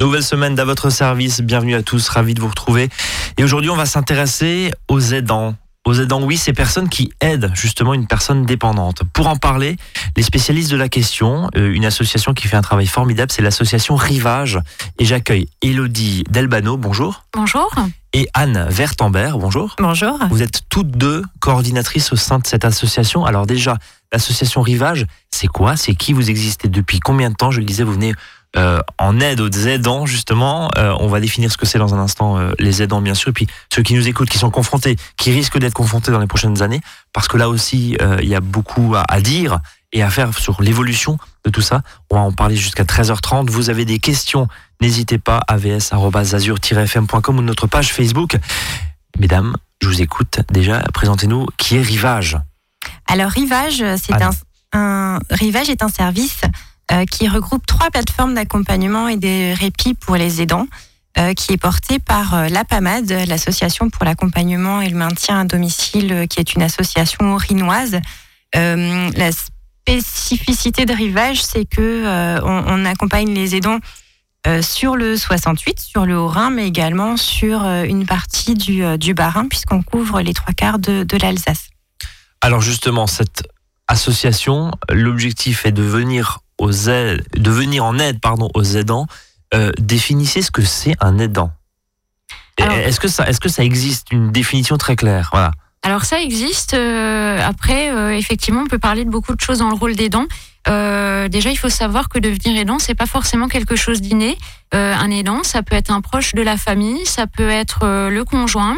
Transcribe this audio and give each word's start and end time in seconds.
Nouvelle 0.00 0.22
semaine 0.22 0.58
à 0.58 0.64
votre 0.64 0.88
service. 0.88 1.42
Bienvenue 1.42 1.74
à 1.74 1.82
tous. 1.82 2.08
Ravi 2.08 2.32
de 2.32 2.40
vous 2.40 2.48
retrouver. 2.48 2.88
Et 3.36 3.44
aujourd'hui, 3.44 3.68
on 3.68 3.76
va 3.76 3.84
s'intéresser 3.84 4.72
aux 4.88 4.98
aidants. 4.98 5.54
Aux 5.84 5.92
aidants, 5.92 6.22
oui, 6.22 6.38
ces 6.38 6.54
personnes 6.54 6.88
qui 6.88 7.12
aident 7.20 7.50
justement 7.54 7.92
une 7.92 8.06
personne 8.06 8.46
dépendante. 8.46 9.02
Pour 9.12 9.26
en 9.26 9.36
parler, 9.36 9.76
les 10.16 10.22
spécialistes 10.22 10.70
de 10.70 10.78
la 10.78 10.88
question, 10.88 11.50
euh, 11.54 11.74
une 11.74 11.84
association 11.84 12.32
qui 12.32 12.48
fait 12.48 12.56
un 12.56 12.62
travail 12.62 12.86
formidable, 12.86 13.30
c'est 13.30 13.42
l'association 13.42 13.94
Rivage. 13.94 14.58
Et 14.98 15.04
j'accueille 15.04 15.48
Elodie 15.60 16.24
Delbano, 16.30 16.78
bonjour. 16.78 17.24
Bonjour. 17.34 17.70
Et 18.14 18.26
Anne 18.32 18.66
Vertambert, 18.70 19.36
bonjour. 19.36 19.76
Bonjour. 19.78 20.18
Vous 20.30 20.42
êtes 20.42 20.62
toutes 20.70 20.92
deux 20.92 21.22
coordinatrices 21.40 22.10
au 22.12 22.16
sein 22.16 22.38
de 22.38 22.46
cette 22.46 22.64
association. 22.64 23.26
Alors 23.26 23.46
déjà, 23.46 23.76
l'association 24.12 24.62
Rivage, 24.62 25.04
c'est 25.30 25.46
quoi? 25.46 25.76
C'est 25.76 25.94
qui? 25.94 26.14
Vous 26.14 26.30
existez 26.30 26.68
depuis 26.68 27.00
combien 27.00 27.28
de 27.28 27.34
temps? 27.34 27.50
Je 27.50 27.60
le 27.60 27.66
disais, 27.66 27.84
vous 27.84 27.92
venez 27.92 28.14
euh, 28.56 28.80
en 28.98 29.20
aide 29.20 29.40
aux 29.40 29.48
aidants, 29.48 30.06
justement. 30.06 30.70
Euh, 30.76 30.92
on 30.98 31.06
va 31.06 31.20
définir 31.20 31.52
ce 31.52 31.56
que 31.56 31.66
c'est 31.66 31.78
dans 31.78 31.94
un 31.94 32.00
instant, 32.00 32.36
euh, 32.36 32.50
les 32.58 32.82
aidants, 32.82 33.00
bien 33.00 33.14
sûr. 33.14 33.28
Et 33.28 33.32
puis 33.32 33.46
ceux 33.72 33.82
qui 33.82 33.94
nous 33.94 34.08
écoutent, 34.08 34.28
qui 34.28 34.38
sont 34.38 34.50
confrontés, 34.50 34.96
qui 35.16 35.30
risquent 35.30 35.58
d'être 35.58 35.74
confrontés 35.74 36.10
dans 36.10 36.18
les 36.18 36.26
prochaines 36.26 36.60
années, 36.60 36.80
parce 37.12 37.28
que 37.28 37.36
là 37.36 37.48
aussi, 37.48 37.96
il 38.20 38.28
y 38.28 38.34
a 38.34 38.40
beaucoup 38.40 38.94
à, 38.96 39.20
dire 39.20 39.60
et 39.92 40.02
à 40.02 40.10
faire 40.10 40.36
sur 40.36 40.60
l'évolution 40.62 41.16
de 41.44 41.50
tout 41.50 41.60
ça. 41.60 41.82
On 42.10 42.16
va 42.16 42.22
en 42.22 42.32
parler 42.32 42.56
jusqu'à 42.56 42.82
13h30. 42.82 43.48
Vous 43.48 43.70
avez 43.70 43.84
des 43.84 44.00
questions, 44.00 44.48
n'hésitez 44.80 45.18
pas, 45.18 45.40
avs-azur-fm.com 45.46 47.38
ou 47.38 47.42
notre 47.42 47.68
page 47.68 47.92
Facebook. 47.92 48.36
Mesdames, 49.18 49.54
je 49.80 49.88
vous 49.88 50.02
écoute. 50.02 50.40
Déjà, 50.50 50.80
présentez-nous 50.92 51.46
qui 51.56 51.76
est 51.76 51.82
Rivage. 51.82 52.36
Alors, 53.06 53.30
Rivage, 53.30 53.84
c'est 53.96 54.20
un, 54.20 54.30
un, 54.72 55.20
Rivage 55.30 55.70
est 55.70 55.82
un 55.82 55.88
service 55.88 56.40
qui 57.10 57.28
regroupe 57.28 57.66
trois 57.66 57.90
plateformes 57.90 58.34
d'accompagnement 58.34 59.08
et 59.08 59.16
de 59.16 59.56
répit 59.58 59.94
pour 59.94 60.16
les 60.16 60.42
aidants, 60.42 60.66
euh, 61.18 61.34
qui 61.34 61.52
est 61.52 61.56
porté 61.56 61.98
par 61.98 62.34
euh, 62.34 62.48
l'APAMAD, 62.48 63.10
l'Association 63.26 63.90
pour 63.90 64.04
l'accompagnement 64.04 64.80
et 64.80 64.88
le 64.88 64.96
maintien 64.96 65.40
à 65.40 65.44
domicile, 65.44 66.26
qui 66.30 66.38
est 66.38 66.54
une 66.54 66.62
association 66.62 67.36
rinoise. 67.36 67.98
la 68.54 69.30
spécificité 69.32 70.86
de 70.86 70.92
Rivage, 70.92 71.42
c'est 71.42 71.64
que 71.64 72.40
on, 72.44 72.84
accompagne 72.84 73.34
les 73.34 73.56
aidants 73.56 73.80
sur 74.62 74.94
le 74.94 75.16
68, 75.16 75.80
sur 75.80 76.06
le 76.06 76.16
Haut-Rhin, 76.16 76.50
mais 76.50 76.68
également 76.68 77.16
sur 77.16 77.64
une 77.64 78.06
partie 78.06 78.54
du, 78.54 78.98
du 78.98 79.14
Bas-Rhin, 79.14 79.48
puisqu'on 79.48 79.82
couvre 79.82 80.20
les 80.20 80.32
trois 80.32 80.54
quarts 80.54 80.78
de, 80.78 81.02
de 81.02 81.16
l'Alsace. 81.16 81.70
Alors 82.40 82.60
justement, 82.60 83.08
cette 83.08 83.42
association, 83.88 84.70
l'objectif 84.88 85.66
est 85.66 85.72
de 85.72 85.82
venir 85.82 86.38
aux 86.60 86.88
aides, 86.88 87.24
de 87.36 87.50
venir 87.50 87.84
en 87.84 87.98
aide 87.98 88.20
pardon, 88.20 88.50
aux 88.54 88.62
aidants. 88.62 89.06
Euh, 89.52 89.72
définissez 89.78 90.42
ce 90.42 90.50
que 90.50 90.62
c'est 90.62 90.94
un 91.00 91.18
aidant. 91.18 91.50
Est-ce 92.58 93.00
que, 93.00 93.08
ça, 93.08 93.28
est 93.28 93.40
que 93.40 93.48
ça 93.48 93.64
existe 93.64 94.12
une 94.12 94.30
définition 94.30 94.76
très 94.76 94.94
claire? 94.94 95.30
Voilà. 95.32 95.52
Alors 95.82 96.04
ça 96.04 96.20
existe. 96.20 96.74
Euh, 96.74 97.40
après, 97.42 97.90
euh, 97.90 98.14
effectivement, 98.14 98.60
on 98.60 98.66
peut 98.66 98.78
parler 98.78 99.06
de 99.06 99.10
beaucoup 99.10 99.34
de 99.34 99.40
choses 99.40 99.58
dans 99.58 99.70
le 99.70 99.74
rôle 99.74 99.96
d'aidant. 99.96 100.26
déjà, 100.66 101.50
il 101.50 101.56
faut 101.56 101.70
savoir 101.70 102.10
que 102.10 102.18
devenir 102.18 102.60
aidant, 102.60 102.78
c'est 102.78 102.94
pas 102.94 103.06
forcément 103.06 103.48
quelque 103.48 103.76
chose 103.76 104.02
d'inné. 104.02 104.36
un 104.72 105.10
aidant, 105.10 105.42
ça 105.42 105.62
peut 105.62 105.74
être 105.74 105.90
un 105.90 106.02
proche 106.02 106.34
de 106.34 106.42
la 106.42 106.58
famille, 106.58 107.06
ça 107.06 107.26
peut 107.26 107.48
être 107.48 108.08
le 108.10 108.24
conjoint, 108.24 108.76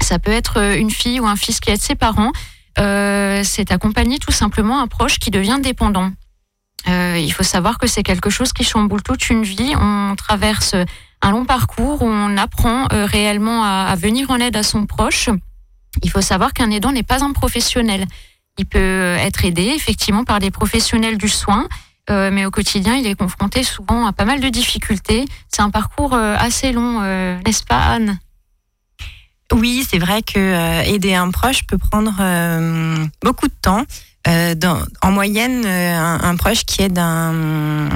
ça 0.00 0.20
peut 0.20 0.30
être 0.30 0.76
une 0.76 0.90
fille 0.90 1.18
ou 1.18 1.26
un 1.26 1.36
fils 1.36 1.58
qui 1.58 1.70
aide 1.70 1.82
ses 1.82 1.96
parents. 1.96 2.32
c'est 2.76 3.72
accompagner 3.72 4.18
tout 4.18 4.32
simplement 4.32 4.80
un 4.80 4.86
proche 4.86 5.18
qui 5.18 5.32
devient 5.32 5.58
dépendant. 5.60 6.12
Euh, 6.88 7.18
il 7.18 7.32
faut 7.32 7.42
savoir 7.42 7.78
que 7.78 7.86
c'est 7.86 8.02
quelque 8.02 8.30
chose 8.30 8.52
qui 8.52 8.64
chamboule 8.64 9.02
toute 9.02 9.28
une 9.30 9.42
vie. 9.42 9.74
On 9.76 10.14
traverse 10.16 10.74
un 11.22 11.30
long 11.30 11.44
parcours 11.44 12.02
où 12.02 12.06
on 12.06 12.36
apprend 12.36 12.86
euh, 12.92 13.06
réellement 13.06 13.64
à, 13.64 13.94
venir 13.96 14.30
en 14.30 14.36
aide 14.36 14.56
à 14.56 14.62
son 14.62 14.86
proche. 14.86 15.28
Il 16.02 16.10
faut 16.10 16.20
savoir 16.20 16.52
qu'un 16.52 16.70
aidant 16.70 16.92
n'est 16.92 17.02
pas 17.02 17.24
un 17.24 17.32
professionnel. 17.32 18.06
Il 18.58 18.66
peut 18.66 19.16
être 19.18 19.44
aidé 19.44 19.72
effectivement 19.74 20.24
par 20.24 20.38
des 20.38 20.50
professionnels 20.50 21.18
du 21.18 21.28
soin, 21.28 21.68
euh, 22.10 22.30
mais 22.32 22.46
au 22.46 22.50
quotidien, 22.50 22.94
il 22.94 23.06
est 23.06 23.14
confronté 23.14 23.62
souvent 23.62 24.06
à 24.06 24.12
pas 24.12 24.24
mal 24.24 24.40
de 24.40 24.48
difficultés. 24.48 25.24
C'est 25.48 25.62
un 25.62 25.70
parcours 25.70 26.14
assez 26.14 26.72
long, 26.72 27.00
n'est-ce 27.44 27.64
pas 27.64 27.80
Anne? 27.80 28.18
Oui, 29.52 29.86
c'est 29.88 29.98
vrai 29.98 30.22
que 30.22 30.84
aider 30.86 31.14
un 31.14 31.30
proche 31.30 31.66
peut 31.66 31.78
prendre 31.78 32.12
beaucoup 33.22 33.48
de 33.48 33.54
temps. 33.60 33.84
Euh, 34.26 34.54
en 35.02 35.12
moyenne, 35.12 35.64
euh, 35.64 36.18
un, 36.22 36.36
proche 36.36 36.64
qui 36.64 36.82
est 36.82 36.88
d'un 36.88 37.88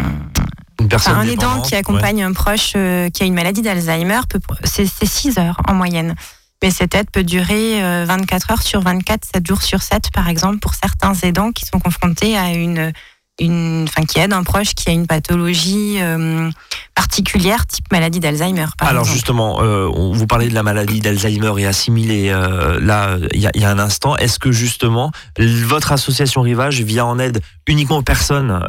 un 1.07 1.23
aidant 1.29 1.61
qui 1.61 1.75
accompagne 1.75 2.23
un 2.23 2.33
proche 2.33 2.73
euh, 2.77 3.11
qui 3.11 3.23
a 3.23 3.27
une 3.27 3.35
maladie 3.35 3.63
d'Alzheimer, 3.63 4.21
c'est 4.65 4.87
6 4.87 5.39
heures 5.39 5.61
en 5.67 5.75
moyenne. 5.75 6.15
Mais 6.63 6.71
cette 6.71 6.95
aide 6.95 7.11
peut 7.11 7.25
durer 7.25 7.81
24 8.05 8.51
heures 8.51 8.63
sur 8.63 8.83
24, 8.83 9.25
7 9.35 9.47
jours 9.47 9.63
sur 9.63 9.83
7, 9.83 10.11
par 10.13 10.29
exemple, 10.29 10.59
pour 10.59 10.75
certains 10.75 11.15
aidants 11.23 11.53
qui 11.53 11.65
sont 11.65 11.81
confrontés 11.81 12.37
à 12.37 12.53
une 12.53 12.93
une, 13.41 13.87
enfin, 13.89 14.05
qui 14.05 14.19
aide 14.19 14.33
un 14.33 14.43
proche 14.43 14.75
qui 14.75 14.89
a 14.89 14.93
une 14.93 15.07
pathologie 15.07 15.97
euh, 16.01 16.51
particulière, 16.95 17.67
type 17.67 17.91
maladie 17.91 18.21
d'Alzheimer. 18.21 18.67
Alors 18.81 19.05
justement, 19.05 19.63
euh, 19.63 19.89
vous 19.89 20.27
parlez 20.27 20.49
de 20.49 20.55
la 20.55 20.63
maladie 20.63 21.01
d'Alzheimer 21.01 21.53
et 21.59 21.67
assimilé 21.67 22.31
euh, 22.31 22.79
là 22.81 23.17
il 23.33 23.41
y, 23.41 23.65
a 23.65 23.71
un 23.71 23.79
instant. 23.79 24.17
Est-ce 24.17 24.39
que 24.39 24.53
justement 24.53 25.11
votre 25.39 25.93
association 25.93 26.43
Rivage 26.43 26.81
vient 26.83 27.07
en 27.07 27.19
aide 27.19 27.41
uniquement 27.67 27.99
aux 27.99 28.03
personnes 28.03 28.61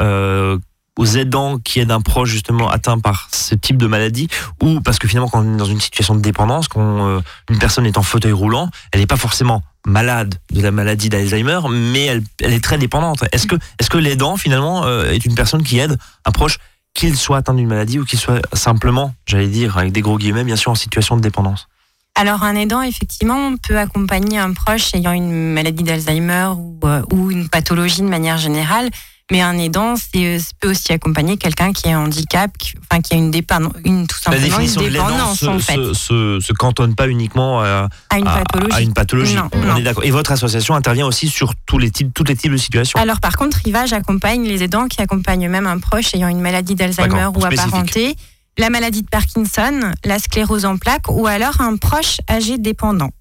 aux 0.97 1.05
aidants 1.05 1.57
qui 1.57 1.79
aident 1.79 1.91
un 1.91 2.01
proche 2.01 2.29
justement 2.29 2.69
atteint 2.69 2.99
par 2.99 3.29
ce 3.31 3.55
type 3.55 3.77
de 3.77 3.87
maladie? 3.87 4.27
Ou 4.61 4.81
parce 4.81 4.99
que 4.99 5.07
finalement 5.07 5.29
quand 5.29 5.43
on 5.43 5.53
est 5.53 5.57
dans 5.57 5.65
une 5.65 5.81
situation 5.81 6.15
de 6.15 6.21
dépendance, 6.21 6.67
quand 6.67 7.21
une 7.49 7.59
personne 7.59 7.85
est 7.85 7.97
en 7.97 8.03
fauteuil 8.03 8.33
roulant, 8.33 8.69
elle 8.91 8.99
n'est 8.99 9.07
pas 9.07 9.17
forcément 9.17 9.63
malade 9.85 10.35
de 10.51 10.61
la 10.61 10.71
maladie 10.71 11.09
d'Alzheimer, 11.09 11.59
mais 11.69 12.05
elle, 12.05 12.23
est 12.39 12.63
très 12.63 12.77
dépendante. 12.77 13.23
Est-ce 13.31 13.47
que, 13.47 13.97
l'aidant, 13.97 14.37
finalement, 14.37 14.85
euh, 14.85 15.11
est 15.11 15.25
une 15.25 15.35
personne 15.35 15.63
qui 15.63 15.79
aide 15.79 15.97
un 16.25 16.31
proche, 16.31 16.57
qu'il 16.93 17.15
soit 17.15 17.37
atteint 17.37 17.53
d'une 17.53 17.67
maladie 17.67 17.99
ou 17.99 18.05
qu'il 18.05 18.19
soit 18.19 18.41
simplement, 18.53 19.13
j'allais 19.25 19.47
dire, 19.47 19.77
avec 19.77 19.91
des 19.91 20.01
gros 20.01 20.17
guillemets, 20.17 20.43
bien 20.43 20.55
sûr, 20.55 20.71
en 20.71 20.75
situation 20.75 21.15
de 21.15 21.21
dépendance? 21.21 21.67
Alors 22.15 22.43
un 22.43 22.55
aidant, 22.55 22.81
effectivement, 22.81 23.55
peut 23.55 23.77
accompagner 23.77 24.37
un 24.37 24.53
proche 24.53 24.93
ayant 24.93 25.13
une 25.13 25.53
maladie 25.53 25.83
d'Alzheimer 25.83 26.49
ou, 26.57 26.79
euh, 26.83 27.01
ou, 27.11 27.31
une 27.31 27.47
pathologie 27.47 28.01
de 28.01 28.07
manière 28.07 28.37
générale, 28.37 28.89
mais 29.31 29.41
un 29.41 29.57
aidant, 29.57 29.95
c'est 29.95 30.37
euh, 30.37 30.39
peut 30.59 30.71
aussi 30.71 30.91
accompagner 30.91 31.37
quelqu'un 31.37 31.71
qui 31.71 31.87
a 31.87 31.97
un 31.97 32.05
handicap, 32.05 32.51
qui, 32.57 32.73
enfin 32.83 33.01
qui 33.01 33.13
a 33.13 33.17
une 33.17 33.31
dépendance, 33.31 33.73
une 33.85 34.05
tout 34.05 34.19
simplement 34.19 34.59
une 34.59 34.75
dépendance 34.75 35.43
en 35.43 35.57
fait. 35.57 35.77
Se, 35.93 36.39
se, 36.39 36.53
cantonne 36.53 36.93
pas 36.93 37.07
uniquement 37.07 37.61
à, 37.61 37.87
une 38.15 38.25
pathologie. 38.25 38.75
À, 38.75 38.81
une 38.81 38.93
pathologie. 38.93 39.37
On 39.53 39.77
est 39.77 39.83
d'accord. 39.83 40.03
Et 40.03 40.11
votre 40.11 40.31
association 40.31 40.75
intervient 40.75 41.07
aussi 41.07 41.29
sur 41.29 41.53
tous 41.65 41.77
les 41.77 41.89
types, 41.89 42.13
tous 42.13 42.25
les 42.25 42.35
types 42.35 42.51
de 42.51 42.57
situations. 42.57 42.99
Alors 42.99 43.21
par 43.21 43.37
contre, 43.37 43.57
Rivage 43.63 43.93
accompagne 43.93 44.43
les 44.43 44.63
aidants 44.63 44.87
qui 44.87 45.01
accompagnent 45.01 45.49
même 45.49 45.65
un 45.65 45.79
proche 45.79 46.13
ayant 46.13 46.27
une 46.27 46.41
maladie 46.41 46.75
d'Alzheimer 46.75 47.29
ou 47.33 47.45
apparentée, 47.45 48.15
la 48.57 48.69
maladie 48.69 49.01
de 49.01 49.09
Parkinson, 49.09 49.93
la 50.03 50.19
sclérose 50.19 50.65
en 50.65 50.77
plaques 50.77 51.09
ou 51.09 51.25
alors 51.25 51.61
un 51.61 51.77
proche 51.77 52.17
âgé 52.29 52.57
dépendant. 52.57 53.11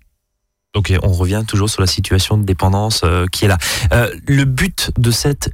Ok, 0.75 0.93
on 1.03 1.13
revient 1.13 1.43
toujours 1.47 1.69
sur 1.69 1.81
la 1.81 1.89
situation 1.89 2.39
de 2.39 2.45
dépendance 2.45 3.01
euh, 3.03 3.27
qui 3.27 3.45
est 3.45 3.49
là. 3.49 3.59
Euh, 3.93 4.15
le 4.29 4.45
but 4.45 4.93
de 4.99 5.11
cette 5.11 5.51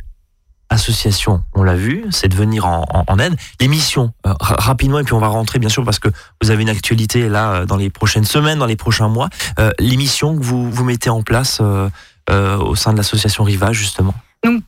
association, 0.69 1.43
on 1.54 1.62
l'a 1.62 1.75
vu, 1.75 2.04
c'est 2.10 2.28
de 2.28 2.34
venir 2.34 2.66
en, 2.66 3.19
aide. 3.19 3.37
L'émission, 3.60 4.12
euh, 4.27 4.34
rapidement, 4.41 4.99
et 4.99 5.04
puis 5.04 5.15
on 5.15 5.19
va 5.19 5.28
rentrer 5.28 5.59
bien 5.59 5.69
sûr 5.69 5.84
parce 5.84 5.99
que 5.99 6.09
vous 6.43 6.50
avez 6.50 6.62
une 6.62 6.69
actualité 6.69 7.28
là 7.28 7.53
euh, 7.53 7.66
dans 7.66 7.77
les 7.77 7.91
prochaines 7.91 8.25
semaines, 8.25 8.59
dans 8.59 8.66
les 8.66 8.76
prochains 8.76 9.09
mois. 9.09 9.28
Euh, 9.59 9.71
l'émission 9.78 10.37
que 10.37 10.43
vous, 10.43 10.71
vous 10.71 10.84
mettez 10.84 11.10
en 11.10 11.22
place 11.22 11.60
au 11.60 12.75
sein 12.75 12.93
de 12.93 12.97
l'association 12.97 13.44
Riva, 13.44 13.72
justement. 13.72 14.15
Donc, 14.44 14.62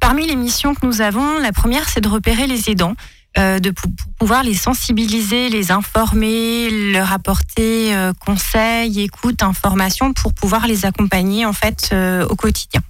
parmi 0.00 0.26
les 0.26 0.36
missions 0.36 0.74
que 0.74 0.84
nous 0.84 1.00
avons, 1.00 1.38
la 1.38 1.52
première, 1.52 1.88
c'est 1.88 2.00
de 2.00 2.08
repérer 2.08 2.46
les 2.46 2.70
aidants. 2.70 2.94
de 3.36 3.72
pouvoir 4.18 4.42
les 4.42 4.54
sensibiliser, 4.54 5.48
les 5.48 5.70
informer, 5.70 6.92
leur 6.92 7.12
apporter 7.12 7.92
conseils, 8.24 9.00
écoute, 9.02 9.42
informations 9.42 10.12
pour 10.12 10.34
pouvoir 10.34 10.66
les 10.66 10.84
accompagner 10.84 11.46
en 11.46 11.52
fait 11.52 11.94
au 12.28 12.36
quotidien 12.36 12.82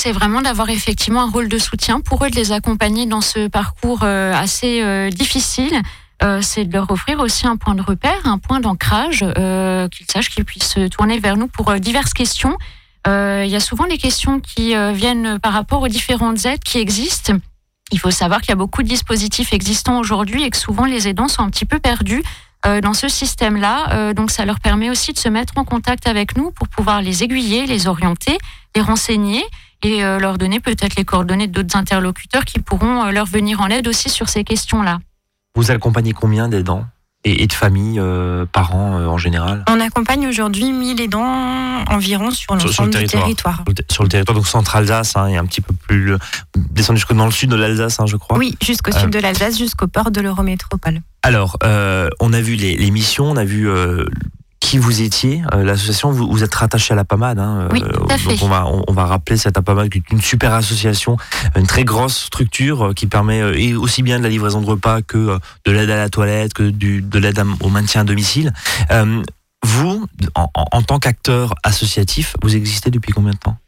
c'est 0.00 0.12
vraiment 0.12 0.40
d'avoir 0.40 0.70
effectivement 0.70 1.24
un 1.24 1.30
rôle 1.30 1.50
de 1.50 1.58
soutien 1.58 2.00
pour 2.00 2.24
eux, 2.24 2.30
de 2.30 2.36
les 2.36 2.52
accompagner 2.52 3.04
dans 3.04 3.20
ce 3.20 3.48
parcours 3.48 4.00
euh, 4.02 4.32
assez 4.32 4.80
euh, 4.82 5.10
difficile. 5.10 5.78
Euh, 6.22 6.40
c'est 6.40 6.64
de 6.64 6.72
leur 6.72 6.90
offrir 6.90 7.20
aussi 7.20 7.46
un 7.46 7.58
point 7.58 7.74
de 7.74 7.82
repère, 7.82 8.18
un 8.24 8.38
point 8.38 8.60
d'ancrage, 8.60 9.18
qu'ils 9.18 10.06
sachent 10.10 10.30
qu'ils 10.30 10.46
puissent 10.46 10.72
se 10.72 10.88
tourner 10.88 11.18
vers 11.18 11.36
nous 11.36 11.48
pour 11.48 11.74
diverses 11.74 12.14
questions. 12.14 12.56
Il 13.06 13.48
y 13.48 13.56
a 13.56 13.60
souvent 13.60 13.86
des 13.86 13.98
questions 13.98 14.40
qui 14.40 14.74
viennent 14.92 15.38
par 15.38 15.52
rapport 15.52 15.82
aux 15.82 15.88
différentes 15.88 16.44
aides 16.46 16.62
qui 16.62 16.78
existent. 16.78 17.34
Il 17.92 17.98
faut 17.98 18.10
savoir 18.10 18.40
qu'il 18.40 18.50
y 18.50 18.52
a 18.52 18.56
beaucoup 18.56 18.82
de 18.82 18.88
dispositifs 18.88 19.52
existants 19.52 19.98
aujourd'hui 19.98 20.44
et 20.44 20.50
que 20.50 20.58
souvent 20.58 20.84
les 20.84 21.08
aidants 21.08 21.28
sont 21.28 21.42
un 21.42 21.50
petit 21.50 21.64
peu 21.64 21.78
perdus 21.78 22.22
dans 22.64 22.92
ce 22.92 23.08
système-là. 23.08 24.12
donc 24.12 24.30
ça 24.30 24.44
leur 24.44 24.60
permet 24.60 24.90
aussi 24.90 25.14
de 25.14 25.18
se 25.18 25.30
mettre 25.30 25.54
en 25.56 25.64
contact 25.64 26.06
avec 26.06 26.36
nous 26.36 26.50
pour 26.50 26.68
pouvoir 26.68 27.00
les 27.00 27.22
aiguiller, 27.22 27.64
les 27.64 27.86
orienter, 27.86 28.36
les 28.76 28.82
renseigner 28.82 29.42
et 29.82 30.04
euh, 30.04 30.18
leur 30.18 30.38
donner 30.38 30.60
peut-être 30.60 30.96
les 30.96 31.04
coordonnées 31.04 31.46
d'autres 31.48 31.76
interlocuteurs 31.76 32.44
qui 32.44 32.58
pourront 32.60 33.04
euh, 33.06 33.10
leur 33.10 33.26
venir 33.26 33.60
en 33.60 33.68
aide 33.68 33.88
aussi 33.88 34.08
sur 34.10 34.28
ces 34.28 34.44
questions-là. 34.44 34.98
Vous 35.54 35.70
accompagnez 35.70 36.12
combien 36.12 36.48
d'aidants 36.48 36.84
et, 37.24 37.42
et 37.42 37.46
de 37.46 37.52
familles, 37.52 37.98
euh, 38.00 38.46
parents 38.50 38.98
euh, 38.98 39.06
en 39.06 39.18
général? 39.18 39.64
On 39.68 39.78
accompagne 39.80 40.26
aujourd'hui 40.26 40.72
1000 40.72 41.00
aidants 41.00 41.84
environ 41.88 42.30
sur 42.30 42.58
Sur- 42.60 42.72
sur 42.72 42.84
le 42.84 42.90
l'ensemble 42.90 42.90
du 43.04 43.06
territoire. 43.06 43.56
Sur 43.56 43.64
le 43.68 43.74
ter- 43.74 43.84
Sur 43.90 44.02
le 44.04 44.08
territoire, 44.08 44.36
donc 44.36 44.46
centre-Alsace, 44.46 45.16
hein, 45.16 45.26
et 45.26 45.36
un 45.36 45.44
petit 45.44 45.60
peu 45.60 45.74
plus 45.74 46.14
descendu 46.56 46.98
jusque 46.98 47.12
dans 47.12 47.26
le 47.26 47.30
sud 47.32 47.50
de 47.50 47.56
l'Alsace, 47.56 48.00
hein, 48.00 48.06
je 48.06 48.16
crois. 48.16 48.38
Oui, 48.38 48.54
jusqu'au 48.62 48.94
Euh, 48.94 49.00
sud 49.00 49.10
de 49.10 49.18
l'Alsace, 49.18 49.58
jusqu'au 49.58 49.86
port 49.86 50.10
de 50.10 50.20
l'Eurométropole. 50.20 51.00
Alors, 51.22 51.58
euh, 51.62 52.08
on 52.20 52.32
a 52.32 52.40
vu 52.40 52.54
les, 52.54 52.76
les 52.76 52.90
missions, 52.90 53.26
on 53.30 53.36
a 53.36 53.44
vu 53.44 53.68
euh, 53.68 54.06
qui 54.70 54.78
vous 54.78 55.02
étiez. 55.02 55.42
Euh, 55.52 55.64
L'association, 55.64 56.12
vous, 56.12 56.30
vous 56.30 56.44
êtes 56.44 56.54
rattaché 56.54 56.92
à 56.92 56.96
la 56.96 57.04
PAMAD. 57.04 57.40
Hein, 57.40 57.68
Oui, 57.72 57.80
tout 57.80 58.06
à 58.08 58.16
donc 58.18 58.38
on 58.42 58.48
va, 58.48 58.66
on, 58.66 58.84
on 58.86 58.92
va 58.92 59.04
rappeler 59.06 59.36
cette 59.36 59.58
APAMAD 59.58 59.88
qui 59.90 59.98
est 59.98 60.10
une 60.12 60.20
super 60.20 60.54
association, 60.54 61.16
une 61.56 61.66
très 61.66 61.82
grosse 61.84 62.16
structure 62.16 62.86
euh, 62.90 62.92
qui 62.94 63.06
permet 63.06 63.40
euh, 63.40 63.58
et 63.58 63.74
aussi 63.74 64.02
bien 64.04 64.18
de 64.18 64.22
la 64.22 64.28
livraison 64.28 64.60
de 64.60 64.66
repas 64.66 65.02
que 65.02 65.18
euh, 65.18 65.38
de 65.64 65.72
l'aide 65.72 65.90
à 65.90 65.96
la 65.96 66.08
toilette, 66.08 66.54
que 66.54 66.62
du, 66.70 67.02
de 67.02 67.18
l'aide 67.18 67.42
au 67.60 67.68
maintien 67.68 68.02
à 68.02 68.04
domicile. 68.04 68.52
Euh, 68.92 69.22
vous, 69.64 70.06
en, 70.36 70.48
en- 70.54 70.82
tant 70.82 70.98
qu'acteur 71.00 71.54
associatif, 71.64 72.36
vous 72.42 72.54
existez 72.54 72.90
depuis 72.92 73.12
combien 73.12 73.32
de 73.32 73.38
temps? 73.38 73.58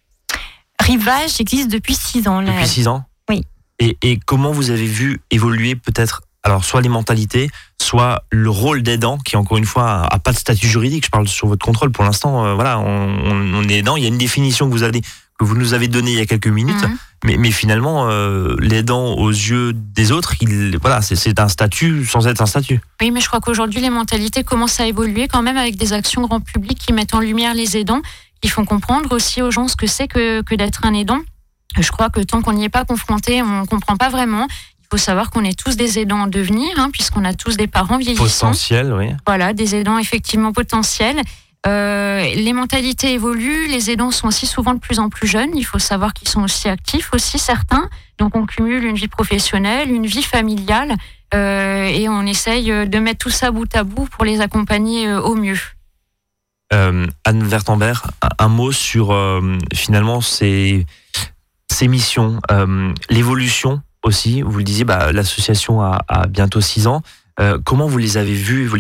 Rivage 0.81 1.41
existe 1.41 1.69
depuis 1.71 1.95
6 1.95 2.29
ans. 2.29 2.41
là. 2.41 2.53
Depuis 2.53 2.69
six 2.69 2.87
ans? 2.89 3.05
Oui. 3.29 3.43
Et, 3.79 3.97
et 4.03 4.19
comment 4.25 4.53
vous 4.53 4.71
avez 4.71 4.87
vu 4.87 5.21
évoluer 5.31 5.75
peut-être, 5.75 6.23
alors 6.45 6.65
soit 6.65 6.81
les 6.81 6.89
mentalités, 6.89 7.51
soit 7.81 8.25
le 8.31 8.51
rôle 8.51 8.83
d'aidant, 8.83 9.19
qui 9.19 9.37
encore 9.37 9.59
une 9.59 9.65
fois 9.65 9.89
a, 9.91 10.15
a 10.15 10.19
pas 10.19 10.33
de 10.33 10.37
statut 10.39 10.67
juridique. 10.67 11.05
Je 11.07 11.11
parle 11.11 11.29
sur 11.29 11.47
votre 11.49 11.65
contrôle 11.65 11.93
pour 11.93 12.05
l'instant. 12.05 12.45
euh, 12.45 12.55
voilà, 12.55 12.79
on, 12.81 13.63
est 13.69 13.79
aidant. 13.79 13.97
Il 13.97 14.03
y 14.03 14.07
a 14.07 14.09
une 14.09 14.19
définition 14.19 14.67
que 14.69 14.73
vous 14.73 14.83
avez 14.83 15.03
que 15.39 15.45
vous 15.45 15.57
nous 15.57 15.73
avez 15.75 15.89
donnée 15.89 16.13
il 16.13 16.19
y 16.19 16.21
a 16.21 16.27
quelques 16.27 16.47
minutes, 16.47 16.83
Mhm. 16.83 16.97
mais, 17.25 17.37
mais 17.37 17.51
finalement, 17.51 18.07
euh, 18.09 18.55
l'aidant 18.61 19.15
aux 19.15 19.31
yeux 19.31 19.73
des 19.73 20.13
autres, 20.13 20.35
il, 20.41 20.79
voilà, 20.81 21.01
c'est- 21.03 21.17
c'est 21.17 21.41
un 21.41 21.49
statut 21.49 22.05
sans 22.07 22.27
être 22.29 22.43
un 22.43 22.47
statut. 22.47 22.81
Oui, 23.01 23.11
mais 23.11 23.21
je 23.21 23.27
crois 23.27 23.41
qu'aujourd'hui, 23.41 23.81
les 23.81 23.91
mentalités 23.91 24.45
commencent 24.45 24.79
à 24.79 24.87
évoluer 24.87 25.27
quand 25.29 25.43
même 25.43 25.57
avec 25.57 25.77
des 25.77 25.95
actions 25.95 26.23
grand 26.27 26.41
public 26.41 26.79
qui 26.79 26.93
mettent 26.93 27.15
en 27.15 27.21
lumière 27.21 27.55
les 27.55 27.77
aidants, 27.77 28.03
qui 28.41 28.49
font 28.51 28.65
comprendre 28.65 29.11
aussi 29.13 29.43
aux 29.43 29.51
gens 29.51 29.67
ce 29.69 29.75
que 29.75 29.87
c'est 29.87 30.07
que, 30.07 30.43
que 30.43 30.55
d'être 30.55 30.85
un 30.85 30.93
aidant. 30.95 31.21
Je 31.81 31.91
crois 31.91 32.11
que 32.11 32.21
tant 32.21 32.43
qu'on 32.43 32.53
n'y 32.53 32.65
est 32.65 32.69
pas 32.69 32.85
confronté, 32.85 33.43
on 33.43 33.63
ne 33.63 33.67
comprend 33.67 33.97
pas 33.97 34.11
vraiment. 34.11 34.47
Faut 34.93 34.99
savoir 34.99 35.31
qu'on 35.31 35.43
est 35.43 35.59
tous 35.59 35.75
des 35.75 35.99
aidants 35.99 36.21
en 36.21 36.27
devenir, 36.27 36.69
hein, 36.77 36.91
puisqu'on 36.93 37.25
a 37.25 37.33
tous 37.33 37.57
des 37.57 37.67
parents 37.67 37.97
vieillissants. 37.97 38.49
Potentiel, 38.49 38.93
oui. 38.93 39.07
Voilà, 39.27 39.55
des 39.55 39.75
aidants 39.75 39.97
effectivement 39.97 40.53
potentiels. 40.53 41.19
Euh, 41.67 42.23
les 42.35 42.53
mentalités 42.53 43.15
évoluent, 43.15 43.69
les 43.69 43.91
aidants 43.91 44.11
sont 44.11 44.27
aussi 44.29 44.47
souvent 44.47 44.75
de 44.75 44.81
plus 44.81 44.99
en 44.99 45.09
plus 45.09 45.27
jeunes. 45.27 45.57
Il 45.57 45.63
faut 45.65 45.79
savoir 45.79 46.13
qu'ils 46.13 46.29
sont 46.29 46.43
aussi 46.43 46.69
actifs, 46.69 47.09
aussi 47.15 47.39
certains. 47.39 47.89
Donc 48.19 48.37
on 48.37 48.45
cumule 48.45 48.85
une 48.85 48.97
vie 48.97 49.09
professionnelle, 49.09 49.91
une 49.91 50.05
vie 50.05 50.23
familiale, 50.23 50.95
euh, 51.33 51.85
et 51.87 52.11
on 52.11 52.27
essaye 52.27 52.67
de 52.87 52.99
mettre 52.99 53.21
tout 53.21 53.31
ça 53.31 53.51
bout 53.51 53.75
à 53.75 53.85
bout 53.85 54.05
pour 54.05 54.27
les 54.27 54.43
accompagner 54.43 55.09
euh, 55.09 55.23
au 55.23 55.35
mieux. 55.37 55.59
Euh, 56.75 57.07
Anne 57.25 57.43
Wertenberg, 57.45 58.03
un- 58.39 58.49
mot 58.49 58.73
sur 58.73 59.11
euh, 59.13 59.57
finalement 59.73 60.21
ces, 60.21 60.85
ces 61.71 61.89
missions, 61.89 62.41
euh, 62.51 62.93
l'évolution 63.09 63.81
aussi. 64.05 64.43
Vous 64.43 64.59
le 64.59 64.65
disiez, 64.65 64.85
bah, 64.85 65.13
l'association 65.13 65.83
a, 65.83 66.27
bientôt 66.29 66.61
six 66.61 66.87
ans. 66.87 67.03
Euh, 67.41 67.59
comment 67.65 67.87
vous 67.87 67.99
les 67.99 68.19
avez 68.19 68.35
vus 68.35 68.71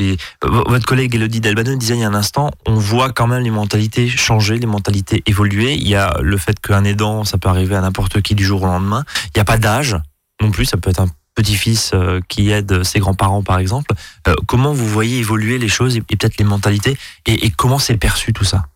Votre 0.43 0.85
collègue 0.85 1.15
Elodie 1.15 1.41
Delbano 1.41 1.75
disait 1.75 1.95
il 1.95 2.01
y 2.01 2.05
a 2.05 2.09
un 2.09 2.15
instant, 2.15 2.51
on 2.67 2.75
voit 2.75 3.11
quand 3.11 3.27
même 3.27 3.43
les 3.43 3.51
mentalités 3.51 4.09
changer, 4.09 4.59
les 4.59 4.67
mentalités 4.67 5.23
évoluer. 5.27 5.75
Il 5.75 5.89
y 5.89 5.95
a 5.95 6.19
le 6.21 6.37
fait 6.37 6.61
qu'un 6.61 6.85
aidant, 6.85 7.25
ça 7.25 7.39
peut 7.39 7.49
arriver 7.49 7.77
à 7.77 7.81
n'importe 7.81 8.21
qui 8.21 8.35
du 8.35 8.45
jour 8.45 8.63
au 8.63 8.67
lendemain. 8.67 9.05
Il 9.27 9.31
n'y 9.37 9.41
a 9.41 9.45
pas 9.45 9.59
d'âge 9.59 9.97
non 10.41 10.51
plus, 10.51 10.67
ça 10.67 10.77
peut 10.77 10.91
être 10.91 11.01
un 11.01 11.09
petit-fils 11.35 11.93
euh, 11.95 12.21
qui 12.29 12.51
aide 12.51 12.83
ses 12.83 12.99
grands-parents 12.99 13.43
par 13.43 13.59
exemple. 13.59 13.95
Euh, 14.29 14.35
comment 14.47 14.73
vous 14.73 14.87
voyez 14.87 15.19
évoluer 15.19 15.59
les 15.59 15.69
choses 15.69 15.97
et, 15.97 16.03
peut-être 16.03 16.37
les 16.37 16.45
mentalités 16.45 16.99
et, 17.27 17.47
et 17.47 17.51
comment 17.51 17.79
c'est 17.79 17.97
perçu 17.97 18.33
tout 18.33 18.45
ça? 18.45 18.67